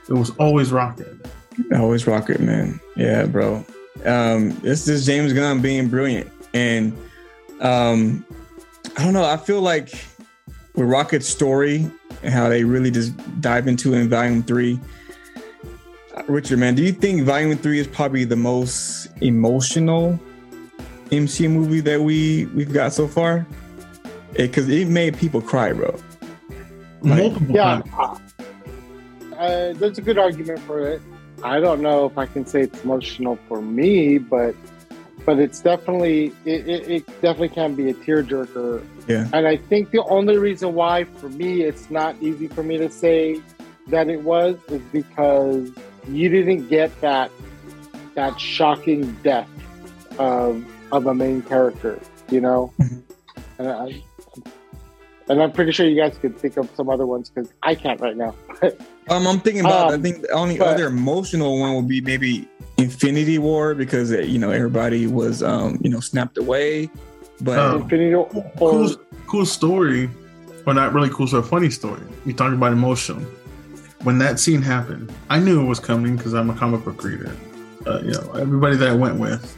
It 0.09 0.13
was 0.13 0.31
always 0.39 0.71
Rocket. 0.71 1.27
Always 1.75 2.07
rocket, 2.07 2.41
man. 2.41 2.81
Yeah, 2.97 3.27
bro. 3.27 3.65
Um, 4.05 4.51
this 4.61 4.87
is 4.89 5.05
James 5.05 5.33
Gunn 5.33 5.61
being 5.61 5.89
brilliant, 5.89 6.31
and 6.55 6.97
um, 7.61 8.25
I 8.97 9.05
don't 9.05 9.13
know. 9.13 9.25
I 9.25 9.37
feel 9.37 9.61
like 9.61 9.89
with 10.75 10.89
Rocket's 10.89 11.27
story 11.27 11.91
and 12.23 12.33
how 12.33 12.49
they 12.49 12.65
really 12.65 12.91
just 12.91 13.15
dive 13.41 13.67
into 13.69 13.95
it 13.95 13.99
in 14.01 14.09
Volume 14.09 14.43
Three. 14.43 14.79
uh, 16.17 16.23
Richard, 16.27 16.59
man, 16.59 16.75
do 16.75 16.83
you 16.83 16.93
think 16.93 17.23
Volume 17.23 17.57
Three 17.57 17.79
is 17.79 17.87
probably 17.87 18.25
the 18.25 18.37
most 18.37 19.09
emotional 19.23 20.19
MCU 21.11 21.51
movie 21.51 21.81
that 21.81 22.01
we 22.01 22.47
we've 22.47 22.73
got 22.73 22.93
so 22.93 23.07
far? 23.09 23.47
Because 24.35 24.69
it, 24.69 24.87
made 24.89 25.17
people 25.17 25.41
cry, 25.41 25.73
bro. 25.73 25.91
Like- 27.03 27.19
Multiple 27.19 27.55
Yeah, 27.55 27.83
times. 27.83 28.23
uh, 28.43 29.35
uh, 29.37 29.73
there's 29.75 29.99
a 29.99 30.03
good 30.03 30.19
argument 30.19 30.61
for 30.61 30.87
it. 30.87 31.01
I 31.43 31.59
don't 31.59 31.81
know 31.81 32.05
if 32.07 32.19
I 32.19 32.27
can 32.27 32.45
say 32.45 32.63
it's 32.63 32.85
emotional 32.85 33.39
for 33.49 33.63
me, 33.63 34.19
but 34.19 34.55
but 35.25 35.39
it's 35.39 35.61
definitely 35.61 36.33
it, 36.45 36.69
it, 36.69 36.91
it 36.91 37.07
definitely 37.21 37.49
can 37.51 37.75
be 37.75 37.91
a 37.91 37.95
tearjerker. 37.95 38.85
Yeah. 39.07 39.29
And 39.33 39.47
I 39.47 39.57
think 39.57 39.91
the 39.91 40.03
only 40.05 40.37
reason 40.39 40.75
why 40.75 41.05
for 41.05 41.29
me 41.29 41.63
it's 41.63 41.91
not 41.91 42.17
easy 42.21 42.49
for 42.49 42.63
me 42.63 42.79
to 42.79 42.91
say 42.91 43.41
that 43.89 44.09
it 44.09 44.23
was 44.23 44.57
is 44.69 44.83
because 44.93 45.71
you 46.09 46.29
didn't 46.29 46.69
get 46.69 46.99
that 47.01 47.31
that 48.15 48.41
shocking 48.41 49.13
death 49.23 49.49
of 50.19 50.65
of 50.93 51.07
a 51.07 51.15
main 51.15 51.43
character, 51.43 51.99
you 52.31 52.41
know. 52.41 52.73
Mhm. 52.81 53.03
And 53.59 53.69
I, 53.69 54.03
and 55.29 55.43
I'm 55.43 55.53
pretty 55.53 55.71
sure 55.73 55.87
you 55.87 55.95
guys 56.01 56.17
could 56.19 56.37
think 56.39 56.57
of 56.57 56.69
some 56.75 56.89
other 56.89 57.07
ones 57.07 57.29
because 57.31 57.53
I 57.63 57.75
can't 57.75 58.01
right 58.01 58.17
now. 58.17 58.35
Um, 59.11 59.27
I'm 59.27 59.39
thinking 59.41 59.61
about. 59.61 59.91
I 59.91 59.95
Um, 59.95 60.03
think 60.03 60.23
the 60.23 60.31
only 60.31 60.57
but- 60.57 60.69
other 60.69 60.87
emotional 60.87 61.59
one 61.61 61.77
would 61.77 61.87
be 61.87 62.01
maybe 62.01 62.49
Infinity 62.81 63.39
War 63.39 63.75
because 63.75 64.11
you 64.11 64.39
know 64.39 64.51
everybody 64.51 65.07
was 65.07 65.43
um 65.43 65.79
you 65.83 65.91
know 65.91 66.01
snapped 66.01 66.39
away, 66.39 66.91
but 67.41 67.59
Oh. 67.59 67.77
Infinity 67.81 68.15
or 68.15 68.29
cool, 68.29 68.97
cool 69.27 69.47
story, 69.47 70.11
or 70.67 70.75
not 70.75 70.93
really 70.93 71.11
cool, 71.11 71.27
so 71.27 71.39
a 71.39 71.43
funny 71.43 71.71
story. 71.71 72.03
You 72.27 72.33
talking 72.33 72.57
about 72.57 72.73
emotion. 72.73 73.27
When 74.03 74.19
that 74.19 74.41
scene 74.41 74.63
happened, 74.63 75.13
I 75.29 75.39
knew 75.39 75.61
it 75.61 75.67
was 75.67 75.79
coming 75.79 76.17
because 76.17 76.33
I'm 76.33 76.49
a 76.49 76.55
comic 76.55 76.85
book 76.85 77.03
reader. 77.05 77.37
Uh, 77.87 78.01
you 78.01 78.13
know, 78.13 78.33
everybody 78.33 78.77
that 78.77 78.89
I 78.89 78.95
went 78.95 79.19
with 79.19 79.57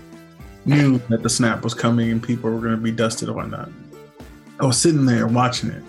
knew 0.65 0.99
that 1.11 1.23
the 1.23 1.29
snap 1.31 1.63
was 1.63 1.75
coming 1.75 2.11
and 2.11 2.23
people 2.23 2.51
were 2.51 2.61
going 2.61 2.75
to 2.75 2.77
be 2.77 2.91
dusted 2.91 3.29
or 3.29 3.35
whatnot. 3.35 3.71
I 4.61 4.67
was 4.67 4.79
sitting 4.81 5.07
there 5.07 5.27
watching 5.29 5.71
it, 5.71 5.83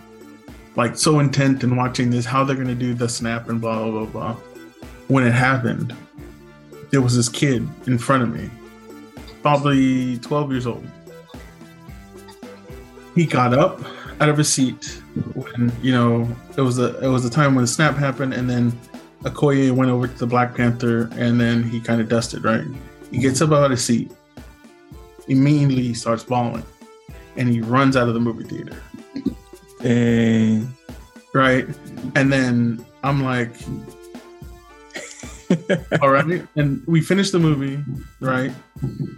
like 0.75 0.97
so 0.97 1.19
intent 1.19 1.63
in 1.63 1.75
watching 1.75 2.09
this, 2.11 2.25
how 2.25 2.43
they're 2.43 2.55
going 2.55 2.67
to 2.67 2.75
do 2.75 2.93
the 2.93 3.09
snap 3.09 3.49
and 3.49 3.59
blah, 3.59 3.83
blah, 3.83 3.91
blah, 3.91 4.05
blah. 4.05 4.33
When 5.07 5.25
it 5.25 5.31
happened, 5.31 5.95
there 6.93 7.01
was 7.01 7.15
this 7.15 7.27
kid 7.27 7.67
in 7.87 7.97
front 7.97 8.21
of 8.21 8.29
me, 8.29 8.47
probably 9.41 10.19
12 10.19 10.51
years 10.51 10.67
old. 10.67 10.85
He 13.15 13.25
got 13.25 13.51
up 13.51 13.81
out 14.21 14.29
of 14.29 14.37
his 14.37 14.53
seat 14.53 15.01
when 15.33 15.71
you 15.81 15.91
know 15.91 16.27
it 16.55 16.61
was 16.61 16.77
a 16.77 16.99
it 17.03 17.07
was 17.07 17.25
a 17.25 17.31
time 17.31 17.55
when 17.55 17.63
the 17.63 17.67
snap 17.67 17.95
happened 17.95 18.35
and 18.35 18.47
then 18.47 18.71
Okoye 19.23 19.71
went 19.71 19.89
over 19.89 20.07
to 20.07 20.17
the 20.19 20.27
Black 20.27 20.55
Panther 20.55 21.09
and 21.13 21.41
then 21.41 21.63
he 21.63 21.81
kind 21.81 21.99
of 21.99 22.09
dusted 22.09 22.43
right? 22.43 22.65
He 23.09 23.17
gets 23.17 23.41
up 23.41 23.51
out 23.51 23.65
of 23.65 23.71
his 23.71 23.83
seat 23.83 24.11
immediately 25.27 25.95
starts 25.95 26.23
bawling 26.23 26.63
and 27.37 27.49
he 27.49 27.59
runs 27.59 27.97
out 27.97 28.07
of 28.07 28.13
the 28.13 28.19
movie 28.19 28.43
theater. 28.43 28.79
Dang. 29.81 30.71
right? 31.33 31.65
And 32.15 32.31
then 32.31 32.85
I'm 33.03 33.23
like 33.23 33.55
all 36.01 36.09
right. 36.09 36.45
And 36.55 36.83
we 36.87 37.01
finish 37.01 37.31
the 37.31 37.39
movie 37.39 37.79
right? 38.19 38.51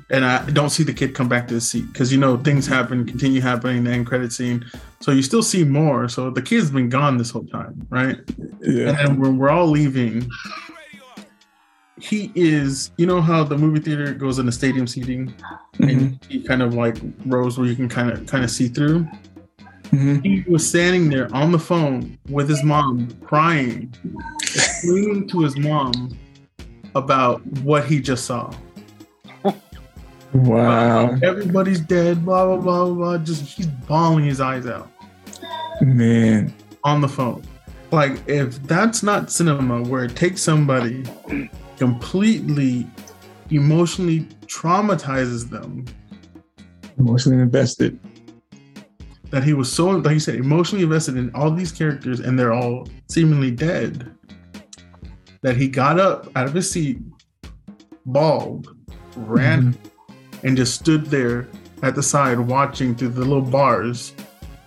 And 0.09 0.23
i 0.25 0.45
don't 0.51 0.69
see 0.69 0.83
the 0.83 0.93
kid 0.93 1.15
come 1.15 1.27
back 1.27 1.47
to 1.47 1.53
the 1.55 1.61
seat 1.61 1.85
because 1.91 2.11
you 2.11 2.17
know 2.19 2.37
things 2.37 2.67
happen 2.67 3.05
continue 3.05 3.41
happening 3.41 3.83
the 3.83 3.91
end 3.91 4.07
credit 4.07 4.31
scene. 4.33 4.65
So 5.01 5.11
you 5.11 5.21
still 5.21 5.43
see 5.43 5.63
more. 5.63 6.07
So 6.09 6.29
the 6.29 6.41
kid's 6.41 6.71
been 6.71 6.89
gone 6.89 7.17
this 7.17 7.29
whole 7.31 7.45
time 7.45 7.85
right? 7.89 8.17
Yeah. 8.61 8.89
and 8.89 8.97
then 8.97 9.19
when 9.19 9.37
we're 9.37 9.49
all 9.49 9.67
leaving. 9.67 10.27
He 11.97 12.29
is 12.35 12.91
you 12.97 13.05
know 13.05 13.21
how 13.21 13.43
the 13.45 13.57
movie 13.57 13.79
theater 13.79 14.13
goes 14.13 14.37
in 14.37 14.45
the 14.45 14.51
stadium 14.51 14.85
seating? 14.85 15.33
Mhm. 15.77 15.89
and 15.89 16.19
he 16.29 16.41
kind 16.43 16.61
of 16.61 16.73
like 16.73 16.97
rows 17.25 17.57
where 17.57 17.67
you 17.67 17.75
can 17.75 17.87
kind 17.89 18.11
of 18.11 18.25
kind 18.27 18.43
of 18.43 18.51
see 18.51 18.67
through? 18.67 19.07
Mhm. 19.91 20.21
he 20.25 20.43
was 20.49 20.67
standing 20.67 21.09
there 21.09 21.33
on 21.33 21.51
the 21.53 21.59
phone 21.59 22.17
with 22.29 22.49
his 22.49 22.63
mom 22.63 23.07
crying 23.23 23.93
explaining 24.41 25.27
to 25.29 25.39
his 25.41 25.55
mom 25.57 26.17
about 26.95 27.45
what 27.61 27.85
he 27.85 28.01
just 28.01 28.25
saw. 28.25 28.51
Wow, 30.33 31.17
everybody's 31.23 31.79
dead 31.79 32.25
blah 32.25 32.45
blah 32.45 32.57
blah 32.57 32.85
blah 32.85 32.93
blah. 32.93 33.17
Just 33.19 33.55
he's 33.55 33.67
bawling 33.67 34.25
his 34.25 34.41
eyes 34.41 34.65
out. 34.67 34.89
Man. 35.81 36.53
on 36.83 36.99
the 37.01 37.07
phone. 37.07 37.43
Like 37.91 38.19
if 38.27 38.61
that's 38.63 39.01
not 39.03 39.31
cinema 39.31 39.81
where 39.83 40.03
it 40.05 40.15
takes 40.15 40.41
somebody 40.41 41.03
completely 41.77 42.85
emotionally 43.51 44.21
traumatizes 44.47 45.49
them 45.49 45.85
Emotionally 46.97 47.41
invested. 47.41 47.99
that 49.29 49.43
he 49.43 49.53
was 49.53 49.71
so 49.71 49.89
like 49.89 50.13
you 50.13 50.19
said 50.19 50.35
emotionally 50.35 50.83
invested 50.83 51.15
in 51.17 51.33
all 51.35 51.51
these 51.51 51.71
characters 51.71 52.19
and 52.21 52.37
they're 52.39 52.53
all 52.53 52.87
seemingly 53.09 53.51
dead 53.51 54.11
that 55.45 55.55
he 55.55 55.67
got 55.67 55.99
up 55.99 56.27
out 56.35 56.47
of 56.47 56.55
his 56.55 56.71
seat 56.71 56.97
bald 58.07 58.75
ran 59.15 59.77
and 60.43 60.57
just 60.57 60.73
stood 60.73 61.05
there 61.05 61.47
at 61.83 61.93
the 61.93 62.01
side 62.01 62.39
watching 62.39 62.95
through 62.95 63.09
the 63.09 63.21
little 63.21 63.43
bars 63.43 64.15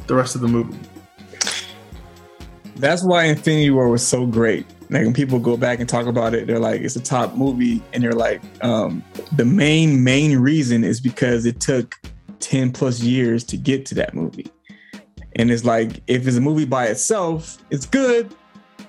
the 0.06 0.14
rest 0.14 0.36
of 0.36 0.40
the 0.40 0.46
movie. 0.46 0.78
That's 2.76 3.02
why 3.02 3.24
Infinity 3.24 3.70
War 3.70 3.88
was 3.88 4.06
so 4.06 4.24
great. 4.24 4.66
Like 4.88 5.02
when 5.02 5.14
people 5.14 5.40
go 5.40 5.56
back 5.56 5.80
and 5.80 5.88
talk 5.88 6.06
about 6.06 6.32
it, 6.32 6.46
they're 6.46 6.60
like, 6.60 6.80
it's 6.80 6.94
a 6.94 7.02
top 7.02 7.34
movie, 7.34 7.82
and 7.92 8.04
they're 8.04 8.12
like, 8.12 8.40
um, 8.64 9.02
the 9.32 9.44
main 9.44 10.04
main 10.04 10.38
reason 10.38 10.84
is 10.84 11.00
because 11.00 11.44
it 11.44 11.58
took 11.58 11.96
ten 12.38 12.70
plus 12.70 13.00
years 13.00 13.42
to 13.46 13.56
get 13.56 13.84
to 13.86 13.96
that 13.96 14.14
movie, 14.14 14.46
and 15.34 15.50
it's 15.50 15.64
like 15.64 16.00
if 16.06 16.28
it's 16.28 16.36
a 16.36 16.40
movie 16.40 16.64
by 16.64 16.86
itself, 16.86 17.58
it's 17.70 17.84
good, 17.84 18.32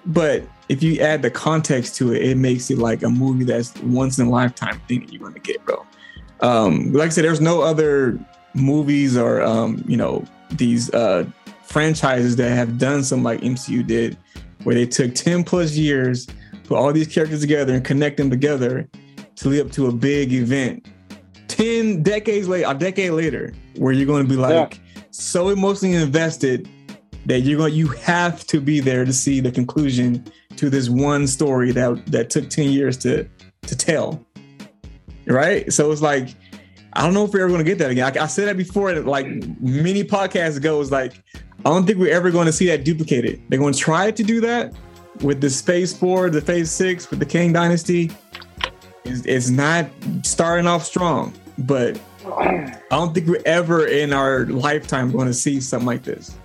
but 0.05 0.43
if 0.69 0.83
you 0.83 0.99
add 1.01 1.23
the 1.23 1.31
context 1.31 1.95
to 1.95 2.13
it, 2.13 2.21
it 2.21 2.37
makes 2.37 2.69
it 2.69 2.77
like 2.77 3.03
a 3.03 3.09
movie 3.09 3.43
that's 3.43 3.75
once 3.81 4.19
in 4.19 4.27
a 4.27 4.29
lifetime 4.29 4.79
thing 4.87 5.01
that 5.01 5.11
you're 5.11 5.27
gonna 5.27 5.39
get, 5.39 5.63
bro. 5.65 5.85
Um, 6.41 6.93
like 6.93 7.07
I 7.07 7.09
said, 7.09 7.25
there's 7.25 7.41
no 7.41 7.61
other 7.61 8.17
movies 8.53 9.17
or 9.17 9.41
um, 9.41 9.83
you 9.87 9.97
know 9.97 10.23
these 10.51 10.91
uh 10.93 11.25
franchises 11.63 12.35
that 12.37 12.49
have 12.51 12.77
done 12.77 13.03
something 13.03 13.23
like 13.23 13.41
MCU 13.41 13.85
did, 13.85 14.17
where 14.63 14.75
they 14.75 14.85
took 14.85 15.13
10 15.13 15.43
plus 15.43 15.75
years, 15.75 16.27
put 16.63 16.77
all 16.77 16.91
these 16.91 17.07
characters 17.07 17.41
together 17.41 17.73
and 17.73 17.85
connect 17.85 18.17
them 18.17 18.29
together 18.29 18.89
to 19.35 19.49
lead 19.49 19.61
up 19.61 19.71
to 19.73 19.87
a 19.87 19.91
big 19.91 20.33
event. 20.33 20.87
10 21.47 22.01
decades 22.01 22.47
later, 22.47 22.69
a 22.69 22.73
decade 22.73 23.11
later, 23.11 23.53
where 23.77 23.93
you're 23.93 24.07
going 24.07 24.23
to 24.23 24.29
be 24.29 24.35
like 24.35 24.79
so 25.11 25.49
emotionally 25.49 25.95
invested 25.95 26.67
that 27.29 27.41
you're 27.41 27.57
going 27.57 27.73
you 27.73 27.87
have 27.87 28.45
to 28.47 28.59
be 28.59 28.79
there 28.79 29.05
to 29.05 29.13
see 29.13 29.39
the 29.39 29.51
conclusion 29.51 30.25
to 30.57 30.69
this 30.69 30.89
one 30.89 31.27
story 31.27 31.71
that 31.71 32.05
that 32.07 32.29
took 32.29 32.49
10 32.49 32.69
years 32.69 32.97
to 32.97 33.27
to 33.63 33.77
tell. 33.77 34.25
Right? 35.25 35.71
So 35.71 35.91
it's 35.91 36.01
like 36.01 36.35
I 36.93 37.03
don't 37.03 37.13
know 37.13 37.23
if 37.23 37.31
we're 37.31 37.41
ever 37.41 37.49
going 37.49 37.63
to 37.63 37.69
get 37.69 37.77
that 37.77 37.91
again. 37.91 38.17
I, 38.17 38.23
I 38.23 38.27
said 38.27 38.47
that 38.47 38.57
before, 38.57 38.93
like 38.93 39.27
many 39.61 40.03
podcasts 40.03 40.57
ago. 40.57 40.79
Was 40.79 40.91
like, 40.91 41.13
I 41.59 41.69
don't 41.69 41.85
think 41.85 41.99
we're 41.99 42.13
ever 42.13 42.31
going 42.31 42.47
to 42.47 42.51
see 42.51 42.65
that 42.67 42.83
duplicated. 42.83 43.41
They're 43.47 43.59
going 43.59 43.73
to 43.73 43.79
try 43.79 44.11
to 44.11 44.23
do 44.23 44.41
that 44.41 44.73
with 45.21 45.39
the 45.39 45.49
Space 45.49 45.95
Four, 45.95 46.29
the 46.29 46.41
Phase 46.41 46.71
Six, 46.71 47.09
with 47.09 47.19
the 47.19 47.25
Kang 47.25 47.53
Dynasty. 47.53 48.11
It's, 49.05 49.25
it's 49.25 49.49
not 49.49 49.85
starting 50.23 50.65
off 50.65 50.83
strong, 50.83 51.33
but 51.59 51.99
I 52.25 52.79
don't 52.89 53.13
think 53.13 53.27
we're 53.27 53.41
ever 53.45 53.85
in 53.85 54.13
our 54.13 54.45
lifetime 54.47 55.11
going 55.11 55.27
to 55.27 55.33
see 55.33 55.61
something 55.61 55.87
like 55.87 56.03
this. 56.03 56.35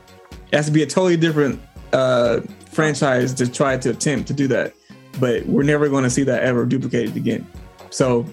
It 0.54 0.58
has 0.58 0.66
to 0.66 0.72
be 0.72 0.84
a 0.84 0.86
totally 0.86 1.16
different 1.16 1.60
uh, 1.92 2.38
franchise 2.70 3.34
to 3.34 3.50
try 3.50 3.76
to 3.76 3.90
attempt 3.90 4.28
to 4.28 4.32
do 4.32 4.46
that, 4.46 4.72
but 5.18 5.44
we're 5.46 5.64
never 5.64 5.88
going 5.88 6.04
to 6.04 6.10
see 6.10 6.22
that 6.22 6.44
ever 6.44 6.64
duplicated 6.64 7.16
again. 7.16 7.44
So 7.90 8.24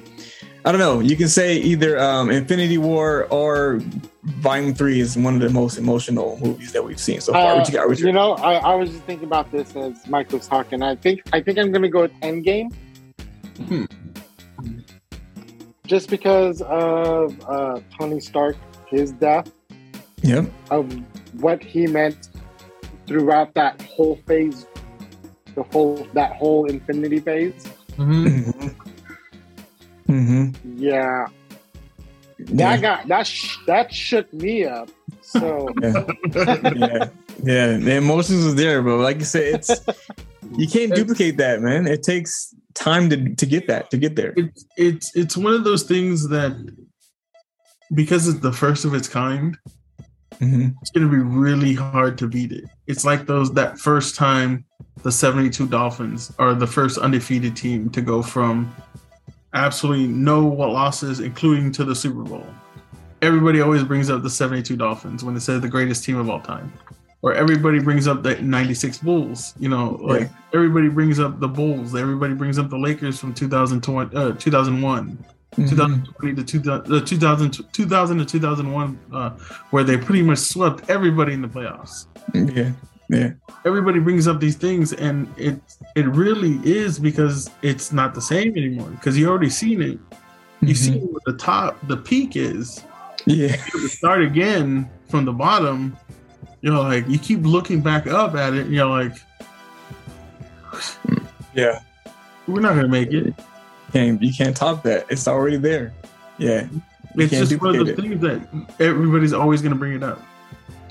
I 0.63 0.71
don't 0.71 0.77
know. 0.77 0.99
You 0.99 1.15
can 1.15 1.27
say 1.29 1.57
either 1.57 1.99
um, 1.99 2.29
Infinity 2.29 2.77
War 2.77 3.25
or 3.31 3.79
Volume 4.23 4.75
Three 4.75 4.99
is 4.99 5.17
one 5.17 5.33
of 5.33 5.41
the 5.41 5.49
most 5.49 5.79
emotional 5.79 6.37
movies 6.39 6.73
that 6.73 6.85
we've 6.85 6.99
seen 6.99 7.21
so 7.21 7.33
far. 7.33 7.53
Uh, 7.53 7.57
what 7.57 7.67
you 7.67 7.73
got, 7.73 7.89
Richard? 7.89 8.05
You 8.05 8.11
know, 8.13 8.33
I, 8.33 8.53
I 8.57 8.75
was 8.75 8.91
just 8.91 9.01
thinking 9.05 9.25
about 9.25 9.51
this 9.51 9.75
as 9.75 10.07
Mike 10.07 10.31
was 10.31 10.47
talking. 10.47 10.83
I 10.83 10.95
think 10.97 11.21
I 11.33 11.41
think 11.41 11.57
I'm 11.57 11.71
gonna 11.71 11.89
go 11.89 12.01
with 12.01 12.13
Endgame. 12.21 12.71
Hmm. 13.67 13.85
Just 15.87 16.07
because 16.07 16.61
of 16.61 17.35
uh, 17.49 17.79
Tony 17.99 18.19
Stark, 18.19 18.57
his 18.89 19.11
death, 19.11 19.51
Yep. 20.21 20.51
of 20.69 20.87
what 21.39 21.63
he 21.63 21.87
meant 21.87 22.29
throughout 23.07 23.53
that 23.55 23.81
whole 23.83 24.17
phase, 24.27 24.65
the 25.55 25.63
whole 25.63 26.07
that 26.13 26.33
whole 26.33 26.65
Infinity 26.69 27.19
phase. 27.19 27.67
Mm-hmm. 27.97 28.67
Mm-hmm. 30.11 30.77
Yeah, 30.81 31.27
that 32.39 32.55
Yeah. 32.57 32.77
got 32.77 33.07
that 33.07 33.27
sh- 33.27 33.57
that 33.67 33.93
shook 33.93 34.31
me 34.33 34.65
up. 34.65 34.89
So 35.21 35.69
yeah. 35.81 36.03
yeah. 36.75 37.09
Yeah. 37.43 37.77
The 37.77 37.95
emotions 37.95 38.43
was 38.43 38.55
there, 38.55 38.81
but 38.81 38.97
like 38.97 39.19
you 39.19 39.25
said, 39.25 39.55
it's 39.55 39.71
you 40.57 40.67
can't 40.67 40.93
duplicate 40.93 41.37
that, 41.37 41.61
man. 41.61 41.87
It 41.87 42.03
takes 42.03 42.53
time 42.73 43.09
to 43.09 43.35
to 43.35 43.45
get 43.45 43.67
that, 43.67 43.89
to 43.91 43.97
get 43.97 44.15
there. 44.15 44.33
it's 44.35 44.65
it's 44.77 45.15
it's 45.15 45.37
one 45.37 45.53
of 45.53 45.63
those 45.63 45.83
things 45.83 46.27
that 46.29 46.51
because 47.93 48.27
it's 48.27 48.39
the 48.39 48.51
first 48.53 48.85
of 48.85 48.93
its 48.93 49.07
kind 49.07 49.57
hmm 50.41 50.69
it's 50.81 50.89
going 50.91 51.07
to 51.07 51.11
be 51.11 51.21
really 51.21 51.73
hard 51.73 52.17
to 52.17 52.27
beat 52.27 52.51
it. 52.51 52.65
It's 52.87 53.05
like 53.05 53.25
those 53.27 53.51
that 53.53 53.77
first 53.79 54.15
time 54.15 54.65
the 55.03 55.11
72 55.11 55.67
dolphins 55.67 56.33
are 56.39 56.53
the 56.53 56.67
first 56.67 56.97
undefeated 56.97 57.55
team 57.55 57.89
to 57.91 58.01
go 58.01 58.21
from 58.21 58.73
absolutely 59.53 60.07
no 60.07 60.47
losses 60.47 61.19
including 61.19 61.71
to 61.73 61.83
the 61.85 61.95
super 61.95 62.23
bowl. 62.23 62.45
Everybody 63.21 63.61
always 63.61 63.83
brings 63.83 64.09
up 64.09 64.23
the 64.23 64.29
72 64.29 64.75
dolphins 64.75 65.23
when 65.23 65.33
they 65.35 65.39
say 65.39 65.59
the 65.59 65.67
greatest 65.69 66.03
team 66.03 66.17
of 66.17 66.29
all 66.29 66.39
time. 66.41 66.73
Or 67.23 67.35
everybody 67.35 67.79
brings 67.79 68.07
up 68.07 68.23
the 68.23 68.41
96 68.41 68.97
bulls 68.99 69.53
you 69.59 69.69
know 69.69 69.99
like 70.01 70.21
Yeah. 70.21 70.29
everybody 70.53 70.89
brings 70.89 71.19
up 71.19 71.39
the 71.39 71.47
bulls. 71.47 71.93
Everybody 71.95 72.33
brings 72.33 72.57
up 72.57 72.69
the 72.69 72.77
lakers 72.79 73.19
from 73.19 73.33
2020 73.33 74.15
uh, 74.15 74.31
2001 74.33 75.23
Mhm. 75.57 75.69
2020 75.69 76.35
to 76.35 76.43
2000, 76.43 76.93
uh, 76.93 77.01
2000, 77.05 77.51
2000 77.73 78.17
to 78.19 78.25
2001 78.25 78.99
uh, 79.11 79.31
where 79.71 79.83
they 79.83 79.97
pretty 79.97 80.21
much 80.21 80.39
swept 80.39 80.89
everybody 80.89 81.33
in 81.33 81.41
the 81.41 81.47
playoffs 81.47 82.05
Yeah, 82.33 82.71
yeah, 83.09 83.31
everybody 83.65 83.99
brings 83.99 84.27
up 84.29 84.39
these 84.39 84.55
things 84.55 84.93
and 84.93 85.27
it 85.37 85.59
it 85.95 86.07
really 86.07 86.53
is 86.63 86.97
because 86.99 87.49
it's 87.61 87.91
not 87.91 88.13
the 88.15 88.21
same 88.21 88.55
anymore 88.55 88.87
because 88.91 89.17
you 89.17 89.27
already 89.29 89.49
seen 89.49 89.81
it 89.81 89.99
you 90.61 90.73
Mhm. 90.73 90.77
see 90.77 90.99
what 90.99 91.23
the 91.25 91.33
top 91.33 91.75
the 91.89 91.97
peak 91.97 92.35
is 92.37 92.83
yeah, 93.25 93.55
start 93.87 94.23
again 94.23 94.89
from 95.09 95.25
the 95.25 95.31
bottom, 95.33 95.95
you 96.61 96.71
know, 96.73 96.81
like 96.81 97.07
you 97.07 97.19
keep 97.19 97.45
looking 97.45 97.79
back 97.79 98.07
up 98.07 98.33
at 98.33 98.53
it, 98.55 98.65
and 98.65 98.73
you're 98.73 98.87
like, 98.87 99.13
yeah. 101.53 101.79
we're 102.47 102.61
not 102.61 102.73
gonna 102.75 102.87
make 102.87 103.11
it. 103.13 103.35
Can't 103.93 104.21
you 104.21 104.33
can't 104.33 104.55
top 104.55 104.83
that? 104.83 105.05
It's 105.09 105.27
already 105.27 105.57
there. 105.57 105.93
Yeah, 106.37 106.67
It's 107.15 107.31
just 107.31 107.61
one 107.61 107.75
of 107.75 107.85
those 107.85 107.95
duplicate 107.95 108.19
things 108.21 108.21
that 108.21 108.83
everybody's 108.83 109.33
always 109.33 109.61
gonna 109.61 109.75
bring 109.75 109.93
it 109.93 110.03
up. 110.03 110.21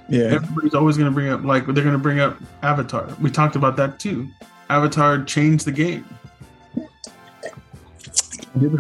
yeah, 0.09 0.25
Everybody's 0.25 0.75
always 0.75 0.97
gonna 0.97 1.11
bring 1.11 1.29
up, 1.29 1.43
like 1.45 1.67
they're 1.67 1.85
gonna 1.85 1.99
bring 1.99 2.21
up 2.21 2.37
Avatar. 2.63 3.09
We 3.21 3.31
talked 3.31 3.57
about 3.57 3.77
that 3.77 3.99
too. 3.99 4.29
Avatar 4.69 5.25
changed 5.25 5.65
the 5.65 5.73
game. 5.73 6.05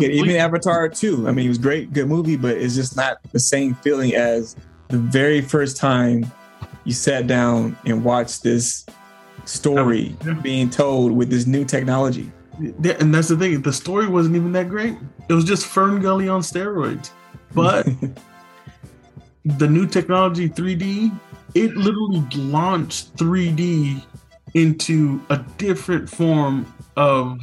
Even 0.00 0.36
Avatar 0.36 0.88
too. 0.88 1.28
I 1.28 1.32
mean, 1.32 1.46
it 1.46 1.48
was 1.48 1.58
great, 1.58 1.92
good 1.92 2.08
movie, 2.08 2.36
but 2.36 2.56
it's 2.56 2.74
just 2.74 2.96
not 2.96 3.18
the 3.32 3.38
same 3.40 3.74
feeling 3.76 4.14
as 4.14 4.56
the 4.88 4.98
very 4.98 5.40
first 5.40 5.76
time 5.76 6.30
you 6.84 6.92
sat 6.92 7.26
down 7.26 7.76
and 7.86 8.04
watched 8.04 8.42
this 8.42 8.84
story 9.44 10.16
being 10.42 10.68
told 10.70 11.12
with 11.12 11.30
this 11.30 11.46
new 11.46 11.64
technology. 11.64 12.30
Yeah, 12.60 12.96
and 13.00 13.14
that's 13.14 13.28
the 13.28 13.36
thing. 13.36 13.62
The 13.62 13.72
story 13.72 14.06
wasn't 14.06 14.36
even 14.36 14.52
that 14.52 14.68
great. 14.68 14.96
It 15.28 15.32
was 15.32 15.44
just 15.44 15.66
Fern 15.66 16.00
Gully 16.00 16.28
on 16.28 16.42
steroids. 16.42 17.10
But 17.54 17.86
the 19.44 19.68
new 19.68 19.86
technology 19.86 20.48
3D, 20.48 21.18
it 21.54 21.74
literally 21.76 22.24
launched 22.34 23.16
3D 23.16 24.02
into 24.54 25.22
a 25.30 25.38
different 25.58 26.08
form 26.08 26.72
of 26.96 27.40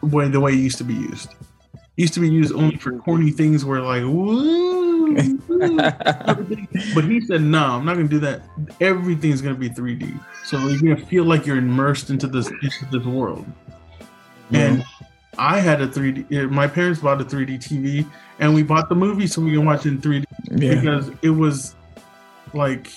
way 0.00 0.28
the 0.28 0.40
way 0.40 0.52
it 0.52 0.58
used 0.58 0.78
to 0.78 0.84
be 0.84 0.94
used. 0.94 1.34
It 1.74 2.02
used 2.02 2.14
to 2.14 2.20
be 2.20 2.30
used 2.30 2.54
only 2.54 2.76
for 2.76 2.92
corny 2.98 3.30
things 3.30 3.64
where 3.64 3.80
like 3.80 4.02
woo, 4.02 5.14
woo, 5.48 5.76
but 6.94 7.04
he 7.04 7.20
said 7.20 7.42
no, 7.42 7.64
I'm 7.64 7.84
not 7.84 7.94
gonna 7.94 8.08
do 8.08 8.20
that. 8.20 8.42
Everything's 8.80 9.40
gonna 9.40 9.54
be 9.54 9.70
3D, 9.70 10.18
so 10.44 10.58
you're 10.58 10.94
gonna 10.94 11.06
feel 11.06 11.24
like 11.24 11.46
you're 11.46 11.56
immersed 11.56 12.10
into 12.10 12.26
this 12.26 12.48
into 12.48 12.86
this 12.92 13.04
world. 13.04 13.46
And 14.52 14.84
I 15.38 15.60
had 15.60 15.80
a 15.80 15.88
3D. 15.88 16.44
uh, 16.44 16.48
My 16.48 16.66
parents 16.66 17.00
bought 17.00 17.20
a 17.20 17.24
3D 17.24 17.58
TV, 17.58 18.06
and 18.38 18.54
we 18.54 18.62
bought 18.62 18.88
the 18.88 18.94
movie 18.94 19.26
so 19.26 19.42
we 19.42 19.52
can 19.52 19.64
watch 19.64 19.86
it 19.86 19.90
in 19.90 20.00
3D 20.00 20.24
yeah, 20.52 20.74
because 20.76 21.10
it 21.22 21.30
was 21.30 21.74
like 22.54 22.88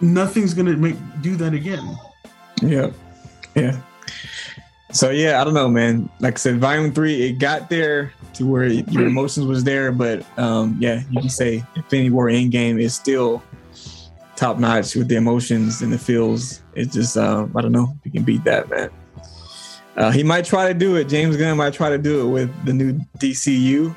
nothing's 0.00 0.54
gonna 0.54 0.76
make 0.76 0.96
do 1.22 1.36
that 1.36 1.54
again. 1.54 1.96
yeah, 2.62 2.90
yeah. 3.54 3.80
So 4.92 5.10
yeah, 5.10 5.40
I 5.40 5.44
don't 5.44 5.54
know, 5.54 5.68
man. 5.68 6.08
Like 6.20 6.34
I 6.34 6.36
said, 6.36 6.58
Volume 6.58 6.92
Three, 6.92 7.22
it 7.22 7.38
got 7.38 7.68
there 7.68 8.12
to 8.34 8.46
where 8.46 8.66
your 8.66 9.06
emotions 9.06 9.46
was 9.46 9.64
there, 9.64 9.90
but 9.92 10.24
um, 10.38 10.76
yeah, 10.78 11.02
you 11.10 11.20
can 11.20 11.30
say 11.30 11.64
Infinity 11.74 12.10
War 12.10 12.26
Endgame 12.26 12.80
is 12.80 12.94
still 12.94 13.42
top 14.36 14.58
notch 14.58 14.94
with 14.94 15.08
the 15.08 15.16
emotions 15.16 15.82
and 15.82 15.92
the 15.92 15.98
feels. 15.98 16.62
It's 16.74 16.94
just 16.94 17.16
uh, 17.16 17.46
I 17.56 17.62
don't 17.62 17.72
know 17.72 17.96
if 17.98 18.06
you 18.06 18.12
can 18.12 18.22
beat 18.22 18.44
that, 18.44 18.68
man. 18.70 18.90
Uh, 19.96 20.10
he 20.10 20.22
might 20.22 20.44
try 20.44 20.68
to 20.68 20.74
do 20.74 20.96
it. 20.96 21.08
James 21.08 21.36
Gunn 21.36 21.56
might 21.56 21.72
try 21.72 21.88
to 21.88 21.98
do 21.98 22.26
it 22.26 22.30
with 22.30 22.64
the 22.66 22.72
new 22.72 22.92
DCU. 23.18 23.94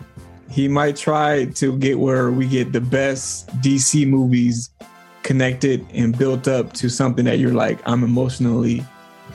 He 0.50 0.68
might 0.68 0.96
try 0.96 1.46
to 1.46 1.78
get 1.78 2.00
where 2.00 2.32
we 2.32 2.48
get 2.48 2.72
the 2.72 2.82
best 2.82 3.48
DC 3.62 4.08
movies 4.08 4.72
connected 5.24 5.86
and 5.94 6.18
built 6.18 6.48
up 6.48 6.74
to 6.74 6.90
something 6.90 7.26
that 7.26 7.38
you're 7.38 7.54
like, 7.54 7.80
I'm 7.86 8.04
emotionally 8.04 8.84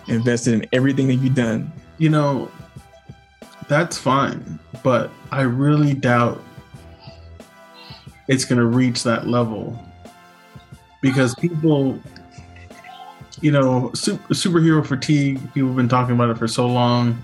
invested 0.09 0.55
in 0.55 0.67
everything 0.73 1.07
that 1.09 1.15
you've 1.17 1.35
done. 1.35 1.71
You 1.99 2.09
know, 2.09 2.51
that's 3.69 3.99
fine, 3.99 4.59
but 4.83 5.11
I 5.31 5.43
really 5.43 5.95
doubt 5.95 6.43
it's 8.27 8.45
gonna 8.45 8.65
reach 8.65 9.03
that 9.03 9.27
level 9.27 9.79
because 11.01 11.35
people, 11.35 12.01
you 13.41 13.51
know, 13.51 13.91
super, 13.95 14.35
superhero 14.35 14.85
fatigue. 14.87 15.41
People 15.55 15.69
have 15.69 15.77
been 15.77 15.89
talking 15.89 16.15
about 16.15 16.31
it 16.31 16.39
for 16.39 16.49
so 16.49 16.67
long 16.67 17.23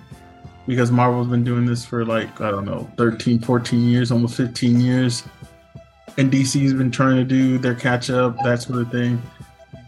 because 0.66 0.90
Marvel's 0.90 1.28
been 1.28 1.44
doing 1.44 1.66
this 1.66 1.84
for 1.84 2.04
like 2.04 2.40
I 2.40 2.50
don't 2.50 2.64
know, 2.64 2.90
13, 2.96 3.40
14 3.40 3.80
years, 3.88 4.10
almost 4.10 4.36
15 4.36 4.80
years. 4.80 5.22
And 6.18 6.30
DC's 6.30 6.74
been 6.74 6.90
trying 6.90 7.16
to 7.16 7.24
do 7.24 7.56
their 7.58 7.74
catch 7.74 8.10
up, 8.10 8.36
that 8.44 8.62
sort 8.62 8.80
of 8.80 8.90
thing, 8.90 9.22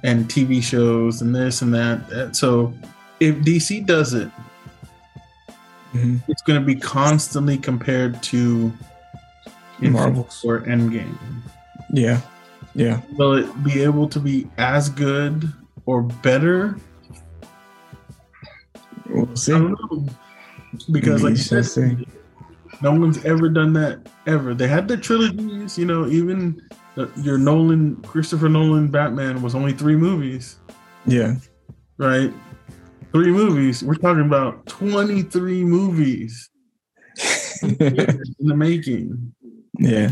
and 0.04 0.26
TV 0.28 0.62
shows 0.62 1.20
and 1.20 1.34
this 1.34 1.62
and 1.62 1.74
that. 1.74 2.34
So 2.36 2.72
if 3.20 3.36
DC 3.44 3.84
does 3.86 4.14
it, 4.14 4.30
Mhm. 5.94 6.22
it's 6.28 6.40
going 6.42 6.58
to 6.58 6.64
be 6.64 6.74
constantly 6.74 7.58
compared 7.58 8.22
to 8.24 8.72
Marvels. 9.80 10.40
or 10.44 10.60
Endgame. 10.62 11.16
Yeah. 11.92 12.20
Yeah. 12.74 13.00
Will 13.18 13.34
it 13.34 13.62
be 13.64 13.82
able 13.82 14.08
to 14.08 14.18
be 14.20 14.48
as 14.56 14.88
good 14.88 15.52
or 15.86 16.02
better? 16.02 16.76
We'll 19.08 19.34
see. 19.36 19.52
I 19.52 19.58
don't 19.58 19.70
know. 19.92 20.06
Because, 20.90 21.22
like 21.22 21.32
you 21.36 21.62
said, 21.62 22.06
no 22.80 22.92
one's 22.94 23.22
ever 23.24 23.48
done 23.48 23.72
that 23.74 24.08
ever. 24.26 24.54
They 24.54 24.68
had 24.68 24.88
the 24.88 24.96
trilogies, 24.96 25.76
you 25.78 25.84
know, 25.84 26.06
even 26.08 26.60
the, 26.94 27.10
your 27.18 27.38
Nolan, 27.38 27.96
Christopher 28.02 28.48
Nolan 28.48 28.88
Batman 28.88 29.42
was 29.42 29.54
only 29.54 29.72
three 29.72 29.96
movies, 29.96 30.56
Yeah. 31.06 31.36
right? 31.98 32.32
Three 33.12 33.30
movies. 33.30 33.84
We're 33.84 33.94
talking 33.94 34.24
about 34.24 34.64
23 34.66 35.64
movies 35.64 36.48
in 37.62 37.76
the 37.76 38.54
making 38.56 39.34
yeah. 39.78 40.10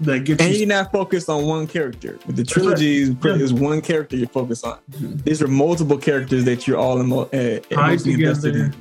That 0.00 0.24
get 0.24 0.40
And 0.40 0.52
you. 0.52 0.60
you're 0.60 0.68
not 0.68 0.92
focused 0.92 1.28
on 1.28 1.44
one 1.44 1.66
character. 1.66 2.18
The 2.28 2.44
trilogy 2.44 2.98
is, 2.98 3.10
Yeah. 3.24 3.34
is 3.34 3.52
one 3.52 3.80
character 3.80 4.16
you're 4.16 4.28
focused 4.28 4.64
on. 4.64 4.78
Mhm. 4.92 5.24
These 5.24 5.42
are 5.42 5.48
multiple 5.48 5.98
characters 5.98 6.44
that 6.44 6.66
you're 6.68 6.76
all 6.78 7.00
emo- 7.00 7.28
uh, 7.32 7.60
invested 8.04 8.54
in. 8.56 8.74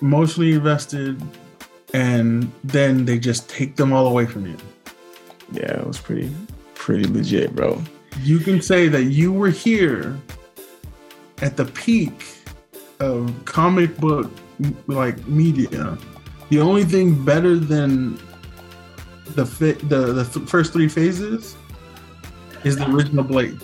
emotionally 0.00 0.52
invested, 0.52 1.22
and 1.94 2.50
then 2.64 3.04
they 3.04 3.18
just 3.18 3.48
take 3.48 3.76
them 3.76 3.92
all 3.92 4.06
away 4.08 4.26
from 4.26 4.46
you. 4.46 4.56
Yeah, 5.52 5.78
it 5.80 5.86
was 5.86 5.98
pretty, 5.98 6.30
pretty 6.74 7.04
legit, 7.04 7.54
bro. 7.54 7.80
You 8.24 8.38
can 8.40 8.60
say 8.60 8.88
that 8.88 9.04
you 9.04 9.32
were 9.32 9.50
here 9.50 10.16
at 11.40 11.56
the 11.56 11.64
peak 11.66 12.24
of 13.00 13.32
comic 13.44 13.96
book 13.98 14.30
like 14.86 15.24
media. 15.28 15.96
The 16.50 16.60
only 16.60 16.84
thing 16.84 17.24
better 17.24 17.56
than 17.56 18.18
the 19.34 19.46
fi- 19.46 19.72
the 19.88 20.12
the 20.12 20.24
th- 20.24 20.48
first 20.48 20.72
three 20.72 20.88
phases 20.88 21.56
is 22.64 22.76
the 22.76 22.88
original 22.90 23.24
Blade. 23.24 23.58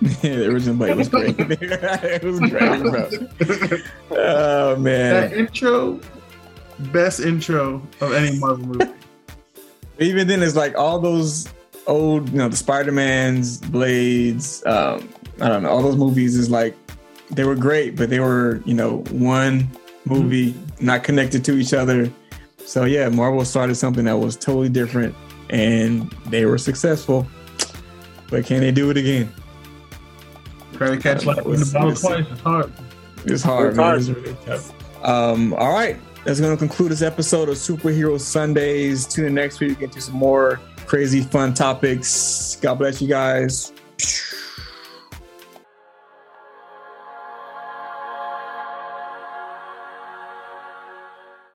yeah, 0.00 0.10
the 0.36 0.46
original 0.50 0.76
Blade 0.76 0.96
was 0.96 1.08
great. 1.08 1.34
it 1.38 2.22
was 2.24 2.40
great, 2.40 2.50
bro. 2.82 3.08
Oh 4.10 4.76
man. 4.76 5.30
that 5.30 5.32
intro, 5.32 6.00
best 6.92 7.20
intro 7.20 7.82
of 8.00 8.12
any 8.12 8.38
Marvel 8.38 8.66
movie. 8.66 8.92
even 9.98 10.26
then 10.26 10.42
it's 10.42 10.56
like 10.56 10.76
all 10.76 10.98
those 10.98 11.48
old 11.86 12.28
you 12.30 12.38
know 12.38 12.48
the 12.48 12.56
spider-mans 12.56 13.58
blades 13.58 14.64
um 14.66 15.08
i 15.40 15.48
don't 15.48 15.64
know 15.64 15.68
all 15.68 15.82
those 15.82 15.96
movies 15.96 16.36
is 16.36 16.48
like 16.48 16.76
they 17.30 17.42
were 17.42 17.56
great 17.56 17.96
but 17.96 18.08
they 18.08 18.20
were 18.20 18.62
you 18.64 18.72
know 18.72 18.98
one 19.10 19.68
movie 20.04 20.54
not 20.80 21.02
connected 21.02 21.44
to 21.44 21.56
each 21.58 21.74
other 21.74 22.08
so 22.64 22.84
yeah 22.84 23.08
marvel 23.08 23.44
started 23.44 23.74
something 23.74 24.04
that 24.04 24.16
was 24.16 24.36
totally 24.36 24.68
different 24.68 25.14
and 25.52 26.10
they 26.26 26.46
were 26.46 26.58
successful. 26.58 27.26
But 28.28 28.46
can 28.46 28.60
they 28.60 28.72
do 28.72 28.90
it 28.90 28.96
again? 28.96 29.32
Try 30.72 30.90
to 30.90 30.96
catch 30.96 31.26
like 31.26 31.44
in 31.44 31.52
the 31.52 31.70
bottle 31.72 31.94
twice. 31.94 32.26
It's 32.30 32.40
hard. 32.40 32.72
it's 33.24 33.42
hard 33.42 33.68
It's 33.68 33.76
hard. 33.76 34.00
It's 34.00 34.08
really 34.08 34.36
um 35.02 35.52
all 35.54 35.72
right. 35.72 35.96
That's 36.24 36.40
going 36.40 36.52
to 36.52 36.58
conclude 36.58 36.92
this 36.92 37.02
episode 37.02 37.48
of 37.48 37.56
superhero 37.56 38.18
sundays. 38.18 39.06
Tune 39.06 39.26
in 39.26 39.34
next 39.34 39.60
week 39.60 39.70
we 39.70 39.74
get 39.74 39.92
to 39.92 40.00
some 40.00 40.14
more 40.14 40.60
crazy 40.86 41.20
fun 41.20 41.52
topics. 41.52 42.56
God 42.62 42.76
bless 42.76 43.02
you 43.02 43.08
guys 43.08 43.72